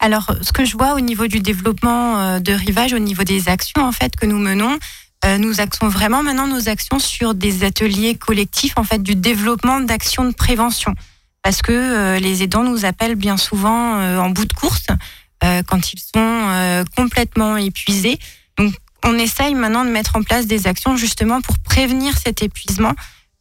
Alors, 0.00 0.30
ce 0.42 0.52
que 0.52 0.64
je 0.64 0.76
vois 0.76 0.94
au 0.94 1.00
niveau 1.00 1.26
du 1.26 1.40
développement 1.40 2.38
de 2.38 2.52
Rivage, 2.52 2.92
au 2.92 3.00
niveau 3.00 3.24
des 3.24 3.48
actions 3.48 3.82
en 3.82 3.90
fait 3.90 4.14
que 4.14 4.26
nous 4.26 4.38
menons, 4.38 4.78
euh, 5.24 5.38
nous 5.38 5.60
axons 5.60 5.88
vraiment 5.88 6.22
maintenant 6.22 6.46
nos 6.46 6.68
actions 6.68 6.98
sur 6.98 7.34
des 7.34 7.64
ateliers 7.64 8.14
collectifs 8.14 8.74
en 8.76 8.84
fait 8.84 9.02
du 9.02 9.16
développement 9.16 9.80
d'actions 9.80 10.24
de 10.24 10.32
prévention, 10.32 10.94
parce 11.42 11.60
que 11.60 11.72
euh, 11.72 12.18
les 12.20 12.42
aidants 12.42 12.62
nous 12.62 12.84
appellent 12.84 13.16
bien 13.16 13.36
souvent 13.36 13.98
euh, 13.98 14.18
en 14.18 14.30
bout 14.30 14.44
de 14.44 14.52
course 14.52 14.86
quand 15.68 15.92
ils 15.92 16.00
sont 16.00 16.84
complètement 16.96 17.56
épuisés. 17.56 18.18
Donc, 18.58 18.74
on 19.04 19.14
essaye 19.14 19.54
maintenant 19.54 19.84
de 19.84 19.90
mettre 19.90 20.16
en 20.16 20.24
place 20.24 20.48
des 20.48 20.66
actions 20.66 20.96
justement 20.96 21.40
pour 21.40 21.60
prévenir 21.60 22.18
cet 22.18 22.42
épuisement 22.42 22.92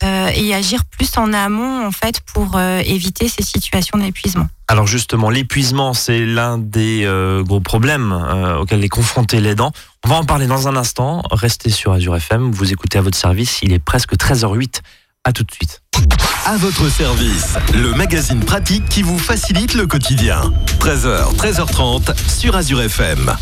et 0.04 0.54
agir 0.54 0.86
plus 0.86 1.18
en 1.18 1.34
amont 1.34 1.88
en 1.88 1.90
fait 1.90 2.22
pour 2.22 2.62
éviter 2.62 3.28
ces 3.28 3.42
situations 3.42 3.98
d'épuisement. 3.98 4.48
Alors 4.68 4.86
justement, 4.86 5.32
l'épuisement, 5.32 5.96
c'est 5.96 6.24
l'un 6.24 6.60
des 6.60 7.10
gros 7.44 7.62
problèmes 7.62 8.12
euh, 8.12 8.58
auxquels 8.58 8.84
est 8.84 8.90
confronté 8.90 9.40
l'aidant. 9.40 9.72
On 10.06 10.10
va 10.10 10.16
en 10.16 10.24
parler 10.24 10.48
dans 10.48 10.68
un 10.68 10.76
instant. 10.76 11.24
Restez 11.32 11.70
sur 11.70 11.92
Azure 11.92 12.16
FM, 12.16 12.52
vous 12.52 12.72
écoutez 12.72 12.98
à 12.98 13.02
votre 13.02 13.18
service, 13.18 13.60
il 13.62 13.74
est 13.74 13.80
presque 13.80 14.16
13h08. 14.16 14.82
À 15.24 15.34
tout 15.34 15.44
de 15.44 15.52
suite. 15.52 15.82
À 16.46 16.56
votre 16.56 16.88
service, 16.90 17.56
le 17.74 17.92
magazine 17.94 18.40
pratique 18.40 18.88
qui 18.88 19.02
vous 19.02 19.18
facilite 19.20 19.74
le 19.74 19.86
quotidien. 19.86 20.54
13h, 20.80 21.36
13h30 21.36 22.16
sur 22.30 22.56
Azure 22.56 22.82
FM. 22.82 23.36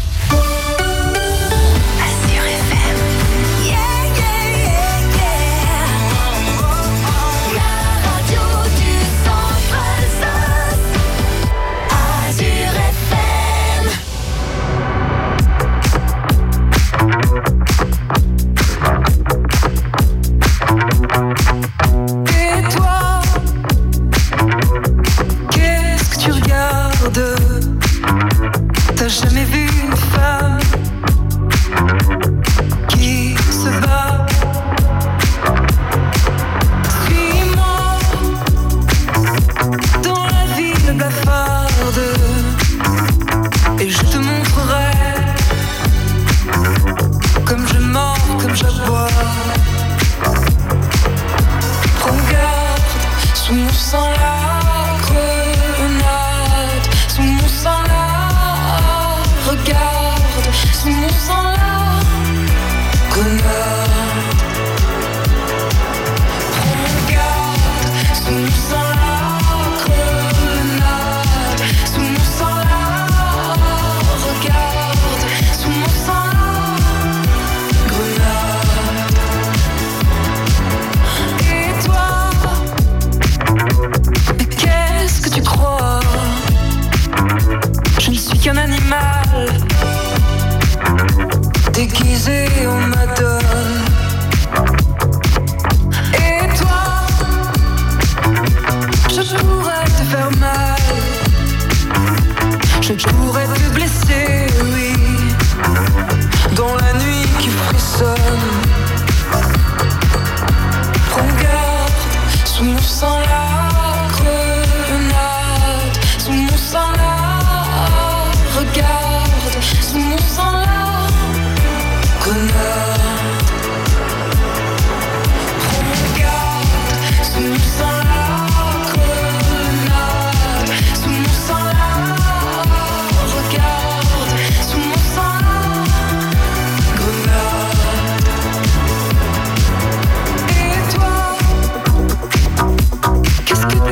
La 59.71 59.79
regarde, 59.79 60.53
sous 60.73 60.89
mon 60.89 61.09
sang 61.09 61.64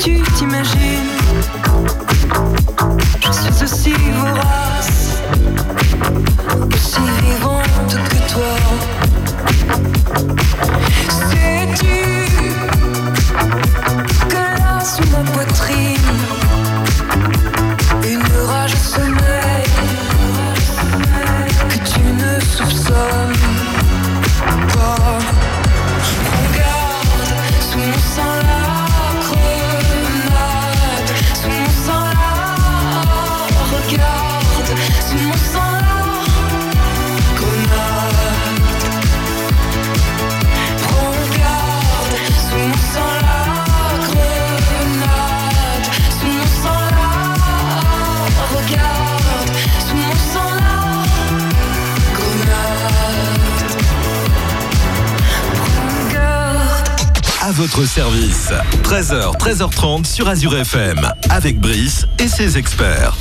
tu 0.03 0.22
t'imagines, 0.38 1.12
Service. 57.85 58.51
13h, 58.83 59.37
13h30 59.37 60.05
sur 60.05 60.27
Azure 60.27 60.55
FM. 60.55 60.99
Avec 61.29 61.59
Brice 61.59 62.07
et 62.19 62.27
ses 62.27 62.57
experts. 62.57 63.15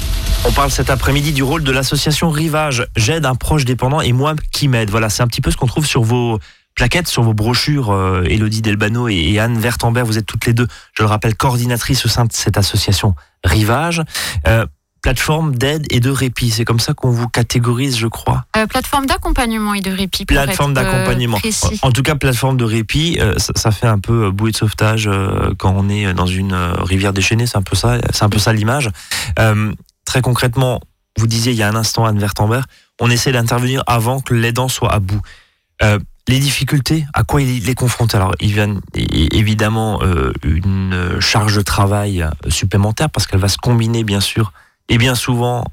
On 0.45 0.53
parle 0.53 0.71
cet 0.71 0.91
après-midi 0.91 1.33
du 1.33 1.43
rôle 1.43 1.65
de 1.65 1.73
l'association 1.73 2.31
Rivage. 2.31 2.87
J'aide 2.97 3.27
un 3.27 3.35
proche 3.35 3.65
dépendant 3.65 4.01
et 4.01 4.13
moi 4.13 4.35
qui 4.53 4.69
m'aide. 4.69 4.91
Voilà, 4.91 5.09
c'est 5.09 5.23
un 5.23 5.27
petit 5.27 5.41
peu 5.41 5.51
ce 5.51 5.57
qu'on 5.57 5.67
trouve 5.67 5.87
sur 5.87 6.03
vos 6.03 6.39
plaquettes, 6.75 7.09
sur 7.09 7.23
vos 7.23 7.35
brochures. 7.35 7.91
Euh, 7.91 8.25
Elodie 8.25 8.63
Delbano 8.63 9.09
et, 9.09 9.15
et 9.15 9.41
Anne 9.41 9.59
Vertambert, 9.59 10.07
vous 10.07 10.19
êtes 10.19 10.27
toutes 10.27 10.47
les 10.47 10.55
deux, 10.55 10.67
je 10.97 11.03
le 11.03 11.09
rappelle, 11.09 11.35
coordinatrices 11.35 12.05
au 12.05 12.09
sein 12.09 12.25
de 12.25 12.33
cette 12.33 12.57
association 12.57 13.15
Rivage. 13.45 14.03
Euh, 14.47 14.67
plateforme 15.03 15.55
d'aide 15.55 15.85
et 15.91 16.01
de 16.01 16.11
répit. 16.11 16.51
C'est 16.51 16.65
comme 16.65 16.81
ça 16.81 16.95
qu'on 16.95 17.11
vous 17.11 17.29
catégorise, 17.29 17.99
je 17.99 18.07
crois. 18.07 18.45
Euh, 18.57 18.67
plateforme 18.67 19.07
d'accompagnement 19.07 19.75
et 19.75 19.81
de 19.81 19.91
répit. 19.91 20.25
pour 20.25 20.35
Plateforme 20.35 20.71
euh, 20.71 20.75
d'accompagnement. 20.75 21.39
En 21.83 21.91
tout 21.91 22.03
cas, 22.03 22.15
plateforme 22.15 22.57
de 22.57 22.65
répit, 22.65 23.19
euh, 23.21 23.35
ça, 23.37 23.53
ça 23.57 23.71
fait 23.73 23.89
un 23.89 23.99
peu 23.99 24.31
bouée 24.31 24.53
de 24.53 24.57
sauvetage 24.57 25.11
quand 25.59 25.75
on 25.77 25.89
est 25.89 26.15
dans 26.15 26.27
une 26.27 26.55
rivière 26.55 27.13
déchaînée. 27.13 27.47
C'est 27.47 27.59
un 27.59 27.63
peu 27.63 27.77
ça, 27.77 27.99
c'est 28.13 28.23
un 28.23 28.29
peu 28.29 28.39
ça 28.39 28.53
l'image. 28.53 28.91
Euh, 29.39 29.73
très 30.05 30.23
concrètement, 30.23 30.81
vous 31.19 31.27
disiez 31.27 31.53
il 31.53 31.59
y 31.59 31.63
a 31.63 31.69
un 31.69 31.75
instant 31.75 32.05
Anne 32.05 32.19
Vertambert, 32.19 32.67
on 33.01 33.11
essaie 33.11 33.33
d'intervenir 33.33 33.83
avant 33.87 34.21
que 34.21 34.35
l'aidant 34.35 34.69
soit 34.69 34.93
à 34.93 35.01
bout. 35.01 35.21
Euh, 35.83 35.99
les 36.29 36.39
difficultés, 36.39 37.05
à 37.15 37.25
quoi 37.25 37.43
il 37.43 37.69
est 37.69 37.75
confronté 37.75 38.17
Alors, 38.17 38.33
il 38.41 38.53
vient 38.53 38.81
évidemment 38.95 40.01
euh, 40.03 40.33
une 40.45 41.19
charge 41.19 41.57
de 41.57 41.63
travail 41.63 42.25
supplémentaire 42.49 43.11
parce 43.11 43.27
qu'elle 43.27 43.41
va 43.41 43.49
se 43.49 43.57
combiner 43.57 44.05
bien 44.05 44.21
sûr 44.21 44.53
et 44.93 44.99
bien 44.99 45.15
souvent 45.15 45.65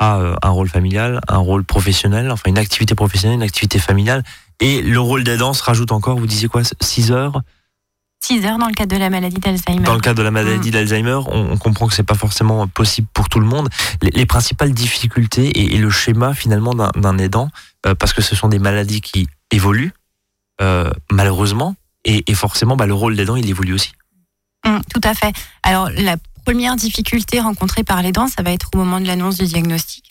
à 0.00 0.18
euh, 0.18 0.34
un 0.42 0.48
rôle 0.48 0.68
familial, 0.68 1.20
un 1.28 1.38
rôle 1.38 1.62
professionnel, 1.62 2.32
enfin 2.32 2.50
une 2.50 2.58
activité 2.58 2.96
professionnelle, 2.96 3.36
une 3.36 3.44
activité 3.44 3.78
familiale. 3.78 4.24
Et 4.58 4.82
le 4.82 4.98
rôle 4.98 5.22
d'aidant 5.22 5.52
se 5.52 5.62
rajoute 5.62 5.92
encore, 5.92 6.18
vous 6.18 6.26
disiez 6.26 6.48
quoi 6.48 6.62
6 6.80 7.12
heures? 7.12 7.42
6 8.24 8.44
heures 8.44 8.58
dans 8.58 8.66
le 8.66 8.74
cadre 8.74 8.94
de 8.96 9.00
la 9.00 9.08
maladie 9.08 9.38
d'Alzheimer. 9.38 9.84
Dans 9.84 9.94
le 9.94 10.00
cadre 10.00 10.18
de 10.18 10.22
la 10.22 10.32
maladie 10.32 10.72
d'Alzheimer, 10.72 11.20
on, 11.28 11.52
on 11.52 11.58
comprend 11.58 11.86
que 11.86 11.94
c'est 11.94 12.02
pas 12.02 12.16
forcément 12.16 12.66
possible 12.66 13.06
pour 13.14 13.28
tout 13.28 13.38
le 13.38 13.46
monde. 13.46 13.68
Les, 14.02 14.10
les 14.10 14.26
principales 14.26 14.72
difficultés 14.72 15.46
et, 15.46 15.76
et 15.76 15.78
le 15.78 15.88
schéma 15.88 16.34
finalement 16.34 16.74
d'un 16.74 17.18
aidant, 17.18 17.50
euh, 17.86 17.94
parce 17.94 18.12
que 18.12 18.20
ce 18.20 18.34
sont 18.34 18.48
des 18.48 18.58
maladies 18.58 19.00
qui 19.00 19.28
évoluent, 19.52 19.92
euh, 20.60 20.90
malheureusement, 21.12 21.76
et, 22.04 22.24
et 22.26 22.34
forcément 22.34 22.74
bah, 22.74 22.86
le 22.86 22.94
rôle 22.94 23.14
d'aidant 23.14 23.36
il 23.36 23.48
évolue 23.48 23.74
aussi. 23.74 23.92
Hum, 24.66 24.80
tout 24.92 25.00
à 25.04 25.14
fait. 25.14 25.32
Alors, 25.62 25.88
la 25.96 26.16
première 26.50 26.74
difficulté 26.74 27.38
rencontrée 27.38 27.84
par 27.84 28.02
les 28.02 28.10
dents, 28.10 28.26
ça 28.26 28.42
va 28.42 28.50
être 28.50 28.70
au 28.74 28.78
moment 28.78 29.00
de 29.00 29.06
l'annonce 29.06 29.36
du 29.36 29.44
diagnostic. 29.44 30.10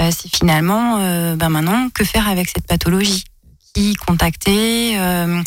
Euh, 0.00 0.10
c'est 0.10 0.28
finalement, 0.34 0.96
euh, 0.98 1.36
ben 1.36 1.48
maintenant, 1.48 1.90
que 1.94 2.02
faire 2.04 2.26
avec 2.28 2.48
cette 2.48 2.66
pathologie 2.66 3.22
Qui 3.72 3.94
contacter 3.94 4.98
euh, 4.98 5.40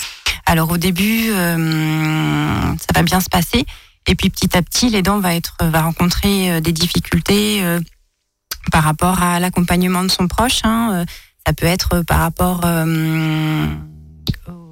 Alors, 0.46 0.72
au 0.72 0.78
début, 0.78 1.28
ça 1.28 1.58
va 2.96 3.04
bien 3.04 3.20
se 3.20 3.28
passer. 3.30 3.66
Et 4.08 4.16
puis, 4.16 4.30
petit 4.30 4.56
à 4.56 4.62
petit, 4.62 4.90
les 4.90 5.02
dents 5.02 5.20
va, 5.20 5.36
être, 5.36 5.58
va 5.60 5.82
rencontrer 5.82 6.62
des 6.62 6.72
difficultés 6.72 7.62
par 8.72 8.84
rapport 8.84 9.22
à 9.22 9.42
l'accompagnement 9.42 10.04
de 10.04 10.10
son 10.10 10.30
proche. 10.30 10.62
hein. 10.64 11.04
Ça 11.46 11.52
peut 11.52 11.66
être 11.66 12.00
par 12.04 12.20
rapport. 12.20 12.62
au- 14.48 14.63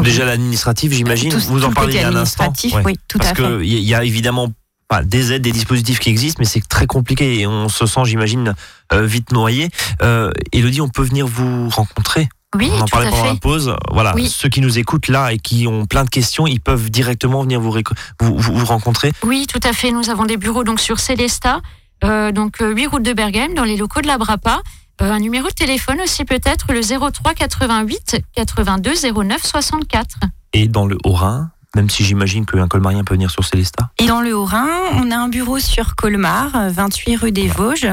Déjà 0.00 0.24
l'administratif, 0.24 0.92
j'imagine, 0.92 1.30
tout- 1.30 1.38
vous 1.40 1.60
tout 1.60 1.66
en 1.66 1.68
le 1.68 1.74
parlez 1.74 1.92
il 1.92 1.96
côté 1.98 2.02
y 2.10 2.14
a 2.14 2.18
un 2.18 2.22
instant. 2.22 2.52
Ouais. 2.64 2.82
Oui, 2.84 2.96
tout 3.08 3.18
Parce 3.18 3.30
à 3.32 3.34
fait. 3.34 3.42
qu'il 3.42 3.64
y 3.80 3.94
a 3.94 4.04
évidemment 4.04 4.48
enfin, 4.90 5.02
des 5.04 5.32
aides, 5.32 5.42
des 5.42 5.52
dispositifs 5.52 5.98
qui 6.00 6.08
existent, 6.10 6.38
mais 6.40 6.46
c'est 6.46 6.66
très 6.66 6.86
compliqué 6.86 7.40
et 7.40 7.46
on 7.46 7.68
se 7.68 7.86
sent, 7.86 8.00
j'imagine, 8.04 8.54
euh, 8.92 9.04
vite 9.06 9.32
noyé. 9.32 9.68
Euh, 10.02 10.30
Elodie, 10.52 10.80
on 10.80 10.88
peut 10.88 11.02
venir 11.02 11.26
vous 11.26 11.68
rencontrer 11.68 12.28
Oui, 12.54 12.70
On 12.72 12.80
en 12.80 12.84
tout 12.84 12.90
parlait 12.90 13.06
à 13.06 13.10
pendant 13.10 13.24
la 13.24 13.32
fait. 13.32 13.40
pause. 13.40 13.74
Voilà, 13.90 14.14
Oui. 14.14 14.28
ceux 14.28 14.48
qui 14.50 14.60
nous 14.60 14.78
écoutent 14.78 15.08
là 15.08 15.32
et 15.32 15.38
qui 15.38 15.66
ont 15.66 15.86
plein 15.86 16.04
de 16.04 16.10
questions, 16.10 16.46
ils 16.46 16.60
peuvent 16.60 16.90
directement 16.90 17.42
venir 17.42 17.60
vous, 17.60 17.70
réco- 17.70 17.94
vous, 18.20 18.36
vous, 18.36 18.54
vous 18.56 18.66
rencontrer. 18.66 19.12
Oui, 19.24 19.46
tout 19.46 19.60
à 19.66 19.72
fait. 19.72 19.90
Nous 19.90 20.10
avons 20.10 20.26
des 20.26 20.36
bureaux 20.36 20.62
donc 20.64 20.78
sur 20.78 21.00
Célesta, 21.00 21.60
euh, 22.04 22.30
donc 22.32 22.60
euh, 22.60 22.74
8 22.74 22.86
route 22.88 23.02
de 23.02 23.12
Bergame, 23.14 23.54
dans 23.54 23.64
les 23.64 23.78
locaux 23.78 24.02
de 24.02 24.06
la 24.06 24.18
Brapa. 24.18 24.60
Euh, 25.02 25.10
un 25.10 25.18
numéro 25.18 25.48
de 25.48 25.54
téléphone 25.54 26.00
aussi 26.00 26.24
peut-être, 26.24 26.72
le 26.72 26.80
03 26.80 27.34
88 27.34 28.22
82 28.34 28.92
09 29.12 29.42
64. 29.42 30.16
Et 30.52 30.68
dans 30.68 30.86
le 30.86 30.96
Haut-Rhin, 31.04 31.50
même 31.74 31.90
si 31.90 32.04
j'imagine 32.04 32.46
qu'un 32.46 32.68
colmarien 32.68 33.02
peut 33.02 33.14
venir 33.14 33.30
sur 33.30 33.44
Célestat. 33.44 33.90
Et 33.98 34.06
dans 34.06 34.20
le 34.20 34.36
Haut-Rhin, 34.36 34.68
on 34.94 35.10
a 35.10 35.16
un 35.16 35.28
bureau 35.28 35.58
sur 35.58 35.96
Colmar, 35.96 36.54
euh, 36.54 36.68
28 36.70 37.16
rue 37.16 37.32
des 37.32 37.48
Vosges, 37.48 37.88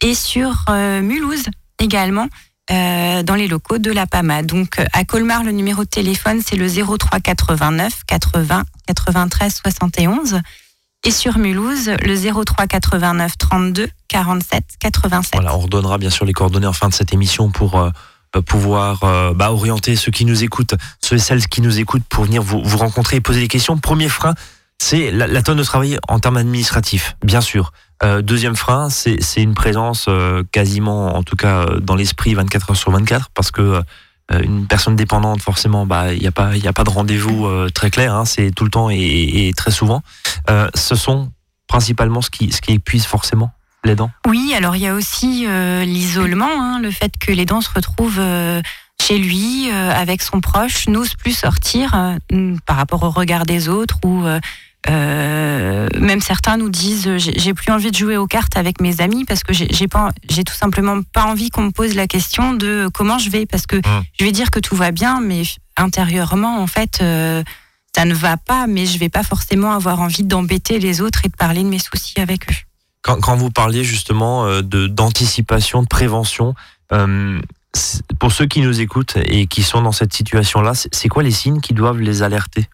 et 0.00 0.14
sur 0.14 0.64
euh, 0.68 1.00
Mulhouse 1.00 1.44
également, 1.80 2.28
euh, 2.70 3.22
dans 3.22 3.34
les 3.34 3.48
locaux 3.48 3.78
de 3.78 3.90
la 3.90 4.06
PAMA. 4.06 4.42
Donc 4.42 4.78
euh, 4.78 4.84
à 4.92 5.04
Colmar, 5.04 5.44
le 5.44 5.52
numéro 5.52 5.84
de 5.84 5.88
téléphone, 5.88 6.40
c'est 6.46 6.56
le 6.56 6.68
03 6.68 7.20
89 7.20 8.04
80 8.06 8.64
93 8.86 9.54
71. 9.62 10.40
Et 11.06 11.10
sur 11.10 11.36
Mulhouse, 11.36 11.90
le 12.02 12.44
03 12.44 12.66
89 12.66 13.36
32 13.36 13.88
47 14.08 14.64
87. 14.78 15.34
Voilà, 15.34 15.54
on 15.54 15.58
redonnera 15.58 15.98
bien 15.98 16.08
sûr 16.08 16.24
les 16.24 16.32
coordonnées 16.32 16.66
en 16.66 16.72
fin 16.72 16.88
de 16.88 16.94
cette 16.94 17.12
émission 17.12 17.50
pour 17.50 17.78
euh, 17.78 17.90
euh, 18.36 18.40
pouvoir 18.40 19.04
euh, 19.04 19.34
bah, 19.34 19.52
orienter 19.52 19.96
ceux 19.96 20.10
qui 20.10 20.24
nous 20.24 20.44
écoutent, 20.44 20.74
ceux 21.02 21.16
et 21.16 21.18
celles 21.18 21.46
qui 21.46 21.60
nous 21.60 21.78
écoutent 21.78 22.04
pour 22.08 22.24
venir 22.24 22.42
vous, 22.42 22.62
rencontrer 22.78 23.16
et 23.16 23.20
poser 23.20 23.40
des 23.40 23.48
questions. 23.48 23.76
Premier 23.76 24.08
frein, 24.08 24.32
c'est 24.78 25.10
la, 25.10 25.42
tonne 25.42 25.58
de 25.58 25.62
travail 25.62 25.98
en 26.08 26.20
termes 26.20 26.38
administratifs, 26.38 27.16
bien 27.22 27.42
sûr. 27.42 27.72
Deuxième 28.22 28.56
frein, 28.56 28.90
c'est 28.90 29.42
une 29.42 29.54
présence 29.54 30.10
quasiment, 30.52 31.16
en 31.16 31.22
tout 31.22 31.36
cas 31.36 31.64
dans 31.80 31.94
l'esprit, 31.94 32.34
24 32.34 32.70
heures 32.70 32.76
sur 32.76 32.90
24, 32.90 33.30
parce 33.32 33.50
que 33.50 33.82
une 34.32 34.66
personne 34.66 34.96
dépendante, 34.96 35.42
forcément, 35.42 35.86
bah 35.86 36.12
il 36.14 36.20
n'y 36.20 36.26
a 36.26 36.32
pas 36.32 36.56
il 36.56 36.66
a 36.66 36.72
pas 36.72 36.84
de 36.84 36.90
rendez-vous 36.90 37.46
euh, 37.46 37.68
très 37.68 37.90
clair. 37.90 38.14
Hein, 38.14 38.24
c'est 38.24 38.50
tout 38.50 38.64
le 38.64 38.70
temps 38.70 38.88
et, 38.90 39.52
très 39.56 39.70
souvent. 39.70 40.02
Euh, 40.50 40.68
ce 40.74 40.94
sont 40.94 41.30
principalement 41.66 42.22
ce 42.22 42.30
qui 42.30 42.52
ce 42.52 42.60
qui 42.60 42.72
épuise 42.72 43.04
forcément 43.04 43.52
les 43.84 43.94
dents. 43.94 44.10
Oui, 44.26 44.54
alors 44.56 44.76
il 44.76 44.82
y 44.82 44.86
a 44.86 44.94
aussi 44.94 45.44
euh, 45.46 45.84
l'isolement, 45.84 46.48
hein, 46.50 46.80
le 46.80 46.90
fait 46.90 47.12
que 47.18 47.32
les 47.32 47.44
dents 47.44 47.60
se 47.60 47.70
retrouvent 47.70 48.18
euh, 48.18 48.62
chez 49.00 49.18
lui, 49.18 49.68
euh, 49.70 49.92
avec 49.92 50.22
son 50.22 50.40
proche, 50.40 50.88
n'ose 50.88 51.14
plus 51.14 51.36
sortir 51.36 51.94
euh, 51.94 52.56
par 52.66 52.76
rapport 52.76 53.02
au 53.02 53.10
regard 53.10 53.44
des 53.44 53.68
autres 53.68 53.98
ou 54.04 54.24
euh, 54.24 54.40
euh, 54.90 55.88
même 55.98 56.20
certains 56.20 56.58
nous 56.58 56.68
disent 56.68 57.06
euh, 57.06 57.18
j'ai 57.18 57.54
plus 57.54 57.72
envie 57.72 57.90
de 57.90 57.96
jouer 57.96 58.16
aux 58.18 58.26
cartes 58.26 58.56
avec 58.56 58.80
mes 58.80 59.00
amis 59.00 59.24
parce 59.24 59.42
que 59.42 59.54
j'ai 59.54 59.66
j'ai 59.70 59.88
pas 59.88 60.10
j'ai 60.28 60.44
tout 60.44 60.54
simplement 60.54 61.00
pas 61.12 61.24
envie 61.24 61.48
qu'on 61.48 61.62
me 61.62 61.70
pose 61.70 61.94
la 61.94 62.06
question 62.06 62.52
de 62.52 62.90
comment 62.92 63.18
je 63.18 63.30
vais 63.30 63.46
parce 63.46 63.66
que 63.66 63.80
je 64.18 64.24
vais 64.24 64.32
dire 64.32 64.50
que 64.50 64.60
tout 64.60 64.76
va 64.76 64.90
bien 64.90 65.20
mais 65.22 65.42
intérieurement 65.76 66.60
en 66.60 66.66
fait 66.66 66.98
euh, 67.00 67.42
ça 67.94 68.04
ne 68.04 68.14
va 68.14 68.36
pas 68.36 68.66
mais 68.66 68.84
je 68.84 68.98
vais 68.98 69.08
pas 69.08 69.22
forcément 69.22 69.72
avoir 69.72 70.00
envie 70.00 70.24
d'embêter 70.24 70.78
les 70.78 71.00
autres 71.00 71.24
et 71.24 71.28
de 71.28 71.36
parler 71.36 71.62
de 71.62 71.68
mes 71.68 71.78
soucis 71.78 72.20
avec 72.20 72.50
eux. 72.50 72.56
Quand, 73.02 73.20
quand 73.20 73.36
vous 73.36 73.50
parliez 73.50 73.84
justement 73.84 74.46
euh, 74.46 74.62
de 74.62 74.86
d'anticipation, 74.86 75.82
de 75.82 75.88
prévention, 75.88 76.54
euh, 76.92 77.40
pour 78.18 78.32
ceux 78.32 78.46
qui 78.46 78.60
nous 78.60 78.80
écoutent 78.80 79.16
et 79.16 79.46
qui 79.46 79.62
sont 79.62 79.82
dans 79.82 79.92
cette 79.92 80.12
situation-là, 80.12 80.74
c'est 80.74 80.94
c'est 80.94 81.08
quoi 81.08 81.22
les 81.22 81.30
signes 81.30 81.60
qui 81.60 81.74
doivent 81.74 82.00
les 82.00 82.22
alerter? 82.22 82.66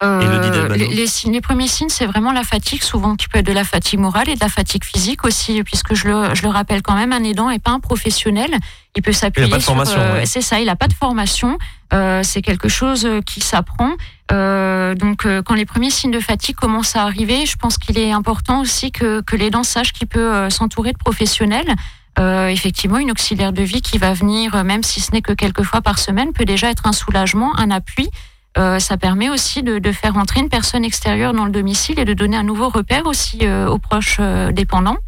Delbano. 0.00 0.74
les, 0.74 1.06
les 1.32 1.40
premiers 1.40 1.66
signes, 1.66 1.88
c'est 1.88 2.06
vraiment 2.06 2.30
la 2.30 2.44
fatigue, 2.44 2.82
souvent 2.82 3.16
qui 3.16 3.26
peut 3.26 3.38
être 3.38 3.46
de 3.46 3.52
la 3.52 3.64
fatigue 3.64 3.98
morale 3.98 4.28
et 4.28 4.34
de 4.34 4.40
la 4.40 4.48
fatigue 4.48 4.84
physique 4.84 5.24
aussi, 5.24 5.62
puisque 5.64 5.94
je 5.94 6.06
le, 6.06 6.34
je 6.34 6.42
le 6.42 6.48
rappelle 6.48 6.82
quand 6.82 6.94
même, 6.94 7.12
un 7.12 7.24
aidant 7.24 7.50
n'est 7.50 7.58
pas 7.58 7.72
un 7.72 7.80
professionnel. 7.80 8.50
Il 8.94 9.02
peut 9.02 9.12
s'appuyer 9.12 9.50
pas 9.50 9.58
de 9.58 9.62
formation, 9.62 9.98
ouais. 9.98 10.26
C'est 10.26 10.40
ça, 10.40 10.60
il 10.60 10.66
n'a 10.66 10.76
pas 10.76 10.86
de 10.86 10.92
formation. 10.92 11.58
Euh, 11.92 12.22
c'est 12.22 12.42
quelque 12.42 12.68
chose 12.68 13.06
euh, 13.06 13.20
qui 13.22 13.40
s'apprend. 13.40 13.90
Euh, 14.30 14.94
donc, 14.94 15.26
euh, 15.26 15.42
quand 15.42 15.54
les 15.54 15.64
premiers 15.64 15.90
signes 15.90 16.10
de 16.12 16.20
fatigue 16.20 16.54
commencent 16.54 16.94
à 16.94 17.02
arriver, 17.02 17.46
je 17.46 17.56
pense 17.56 17.76
qu'il 17.76 17.98
est 17.98 18.12
important 18.12 18.60
aussi 18.60 18.92
que, 18.92 19.20
que 19.22 19.34
l'aidant 19.34 19.64
sache 19.64 19.92
qu'il 19.92 20.06
peut 20.06 20.32
euh, 20.32 20.50
s'entourer 20.50 20.92
de 20.92 20.98
professionnels. 20.98 21.74
Euh, 22.18 22.48
effectivement, 22.48 22.98
une 22.98 23.10
auxiliaire 23.10 23.52
de 23.52 23.62
vie 23.62 23.80
qui 23.80 23.98
va 23.98 24.12
venir, 24.12 24.54
euh, 24.54 24.64
même 24.64 24.82
si 24.82 25.00
ce 25.00 25.12
n'est 25.12 25.22
que 25.22 25.32
quelques 25.32 25.62
fois 25.62 25.80
par 25.80 25.98
semaine, 25.98 26.32
peut 26.32 26.44
déjà 26.44 26.68
être 26.70 26.86
un 26.86 26.92
soulagement, 26.92 27.56
un 27.56 27.70
appui. 27.70 28.08
Euh, 28.58 28.80
ça 28.80 28.96
permet 28.96 29.30
aussi 29.30 29.62
de, 29.62 29.92
faire 29.92 30.16
entrer 30.16 30.40
une 30.40 30.48
personne 30.48 30.84
extérieure 30.84 31.32
dans 31.32 31.44
le 31.44 31.52
domicile 31.52 31.98
et 31.98 32.04
de 32.04 32.12
donner 32.12 32.36
un 32.36 32.42
nouveau 32.42 32.68
repère 32.68 33.06
aussi 33.06 33.38
euh, 33.42 33.68
aux 33.68 33.78
proches 33.78 34.16
euh, 34.20 34.50
dépendants. 34.52 34.98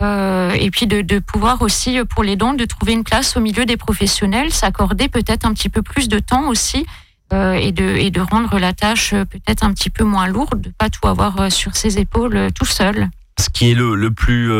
Et 0.00 0.70
puis 0.70 0.86
de, 0.86 1.18
pouvoir 1.18 1.60
aussi, 1.60 1.98
pour 2.08 2.22
les 2.22 2.36
dons, 2.36 2.54
de 2.54 2.64
trouver 2.64 2.92
une 2.92 3.02
place 3.02 3.36
au 3.36 3.40
milieu 3.40 3.66
des 3.66 3.76
professionnels, 3.76 4.52
s'accorder 4.52 5.08
peut-être 5.08 5.44
un 5.44 5.52
petit 5.52 5.68
peu 5.68 5.82
plus 5.82 6.08
de 6.08 6.20
temps 6.20 6.48
aussi 6.48 6.86
et, 7.32 7.72
de, 7.72 8.20
rendre 8.20 8.60
la 8.60 8.72
tâche 8.72 9.10
peut-être 9.10 9.64
un 9.64 9.72
petit 9.72 9.90
peu 9.90 10.04
moins 10.04 10.28
lourde, 10.28 10.60
de 10.60 10.70
pas 10.70 10.88
tout 10.88 11.08
avoir 11.08 11.50
sur 11.50 11.74
ses 11.74 11.98
épaules 11.98 12.50
tout 12.54 12.64
seul. 12.64 13.08
Ce 13.40 13.50
qui 13.50 13.72
est 13.72 13.74
le, 13.74 14.10
plus 14.12 14.52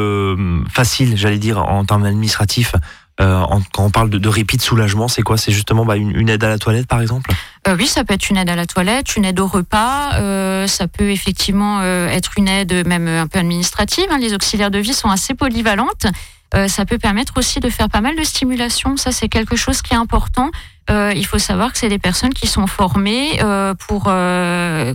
facile, 0.68 1.16
j'allais 1.16 1.38
dire, 1.38 1.58
en 1.58 1.84
termes 1.84 2.04
administratifs, 2.04 2.74
en- 3.20 3.60
quand 3.72 3.84
on 3.84 3.90
parle 3.90 4.10
de, 4.10 4.18
de 4.18 4.28
répit, 4.28 4.56
de 4.56 4.62
soulagement, 4.62 5.08
c'est 5.08 5.22
quoi? 5.22 5.36
C'est 5.36 5.52
justement 5.52 5.84
bah, 5.84 5.96
une, 5.96 6.28
aide 6.28 6.44
à 6.44 6.48
la 6.48 6.58
toilette, 6.58 6.86
par 6.86 7.00
exemple? 7.00 7.30
Euh, 7.66 7.76
oui, 7.78 7.86
ça 7.86 8.04
peut 8.04 8.14
être 8.14 8.30
une 8.30 8.36
aide 8.36 8.48
à 8.50 8.56
la 8.56 8.66
toilette, 8.66 9.16
une 9.16 9.24
aide 9.24 9.40
au 9.40 9.46
repas. 9.46 10.14
euh, 10.14 10.66
ça 10.66 10.86
peut 10.88 11.10
effectivement 11.10 11.80
euh, 11.80 12.08
être 12.08 12.32
une 12.36 12.48
aide 12.48 12.86
même 12.86 13.08
un 13.08 13.26
peu 13.26 13.38
administrative. 13.38 14.06
hein. 14.10 14.18
Les 14.18 14.34
auxiliaires 14.34 14.70
de 14.70 14.78
vie 14.78 14.94
sont 14.94 15.08
assez 15.10 15.34
polyvalentes. 15.34 16.06
Euh, 16.54 16.66
ça 16.68 16.86
peut 16.86 16.96
permettre 16.96 17.34
aussi 17.36 17.60
de 17.60 17.68
faire 17.68 17.88
pas 17.90 18.00
mal 18.00 18.16
de 18.16 18.22
stimulation. 18.24 18.96
Ça, 18.96 19.12
c'est 19.12 19.28
quelque 19.28 19.54
chose 19.56 19.82
qui 19.82 19.92
est 19.92 19.98
important. 19.98 20.50
Euh, 20.90 21.12
il 21.14 21.26
faut 21.26 21.38
savoir 21.38 21.72
que 21.72 21.78
c'est 21.78 21.90
des 21.90 21.98
personnes 21.98 22.32
qui 22.32 22.46
sont 22.46 22.66
formées 22.66 23.38
euh, 23.42 23.74
pour 23.86 24.04
euh, 24.06 24.94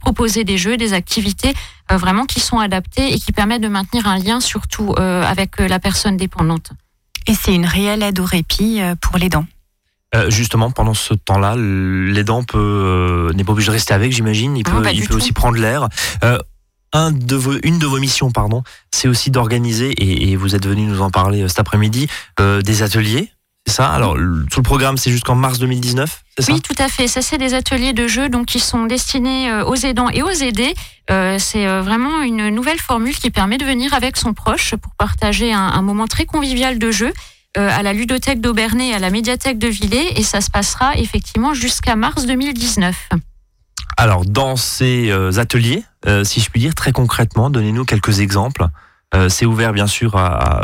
proposer 0.00 0.44
des 0.44 0.58
jeux, 0.58 0.76
des 0.76 0.92
activités 0.92 1.54
euh, 1.90 1.96
vraiment 1.96 2.26
qui 2.26 2.40
sont 2.40 2.58
adaptées 2.58 3.14
et 3.14 3.18
qui 3.18 3.32
permettent 3.32 3.62
de 3.62 3.68
maintenir 3.68 4.06
un 4.06 4.18
lien 4.18 4.40
surtout 4.40 4.94
euh, 4.98 5.22
avec 5.22 5.58
euh, 5.60 5.68
la 5.68 5.78
personne 5.78 6.18
dépendante. 6.18 6.72
Et 7.30 7.34
c'est 7.34 7.54
une 7.54 7.64
réelle 7.64 8.02
aide 8.02 8.18
au 8.18 8.24
répit 8.24 8.80
euh, 8.80 8.96
pour 9.00 9.16
les 9.16 9.28
dents. 9.28 9.46
Euh, 10.16 10.30
justement, 10.30 10.72
pendant 10.72 10.94
ce 10.94 11.14
temps-là, 11.14 11.54
l'aidant 11.54 12.42
peut 12.42 12.58
euh, 12.58 13.32
n'est 13.34 13.44
pas 13.44 13.52
obligé 13.52 13.68
de 13.68 13.72
rester 13.72 13.94
avec, 13.94 14.10
j'imagine. 14.10 14.56
Il 14.56 14.64
peut, 14.64 14.82
il 14.92 15.12
aussi 15.12 15.30
prendre 15.30 15.56
l'air. 15.56 15.88
Euh, 16.24 16.38
un 16.92 17.12
de 17.12 17.36
vos, 17.36 17.52
une 17.62 17.78
de 17.78 17.86
vos 17.86 18.00
missions, 18.00 18.32
pardon, 18.32 18.64
c'est 18.90 19.06
aussi 19.06 19.30
d'organiser 19.30 19.92
et, 19.92 20.32
et 20.32 20.36
vous 20.36 20.56
êtes 20.56 20.66
venu 20.66 20.86
nous 20.86 21.02
en 21.02 21.10
parler 21.10 21.46
cet 21.46 21.60
après-midi 21.60 22.08
des 22.40 22.82
ateliers. 22.82 23.30
C'est 23.66 23.74
ça. 23.74 23.90
Alors, 23.90 24.14
tout 24.14 24.58
le 24.58 24.62
programme, 24.62 24.96
c'est 24.96 25.10
jusqu'en 25.10 25.34
mars 25.34 25.58
2019, 25.58 26.22
c'est 26.36 26.42
ça 26.42 26.52
Oui, 26.52 26.60
tout 26.60 26.74
à 26.78 26.88
fait. 26.88 27.06
Ça, 27.06 27.22
c'est 27.22 27.38
des 27.38 27.54
ateliers 27.54 27.92
de 27.92 28.08
jeu 28.08 28.28
donc 28.28 28.46
qui 28.46 28.60
sont 28.60 28.86
destinés 28.86 29.50
euh, 29.50 29.64
aux 29.64 29.76
aidants 29.76 30.08
et 30.08 30.22
aux 30.22 30.30
aidés. 30.30 30.74
Euh, 31.10 31.36
c'est 31.38 31.66
euh, 31.66 31.82
vraiment 31.82 32.22
une 32.22 32.48
nouvelle 32.48 32.78
formule 32.78 33.14
qui 33.14 33.30
permet 33.30 33.58
de 33.58 33.64
venir 33.64 33.94
avec 33.94 34.16
son 34.16 34.32
proche 34.34 34.74
pour 34.76 34.94
partager 34.96 35.52
un, 35.52 35.60
un 35.60 35.82
moment 35.82 36.06
très 36.06 36.24
convivial 36.24 36.78
de 36.78 36.90
jeu 36.90 37.12
euh, 37.58 37.68
à 37.68 37.82
la 37.82 37.92
ludothèque 37.92 38.40
d'Aubernay 38.40 38.88
et 38.88 38.94
à 38.94 38.98
la 38.98 39.10
médiathèque 39.10 39.58
de 39.58 39.68
Villers 39.68 40.18
et 40.18 40.22
ça 40.22 40.40
se 40.40 40.50
passera 40.50 40.96
effectivement 40.96 41.52
jusqu'à 41.52 41.96
mars 41.96 42.26
2019. 42.26 43.08
Alors, 43.96 44.24
dans 44.24 44.56
ces 44.56 45.12
ateliers, 45.38 45.84
euh, 46.06 46.24
si 46.24 46.40
je 46.40 46.48
puis 46.48 46.60
dire, 46.60 46.74
très 46.74 46.92
concrètement, 46.92 47.50
donnez-nous 47.50 47.84
quelques 47.84 48.20
exemples. 48.20 48.66
Euh, 49.14 49.28
c'est 49.28 49.46
ouvert, 49.46 49.72
bien 49.72 49.86
sûr, 49.86 50.16
à, 50.16 50.62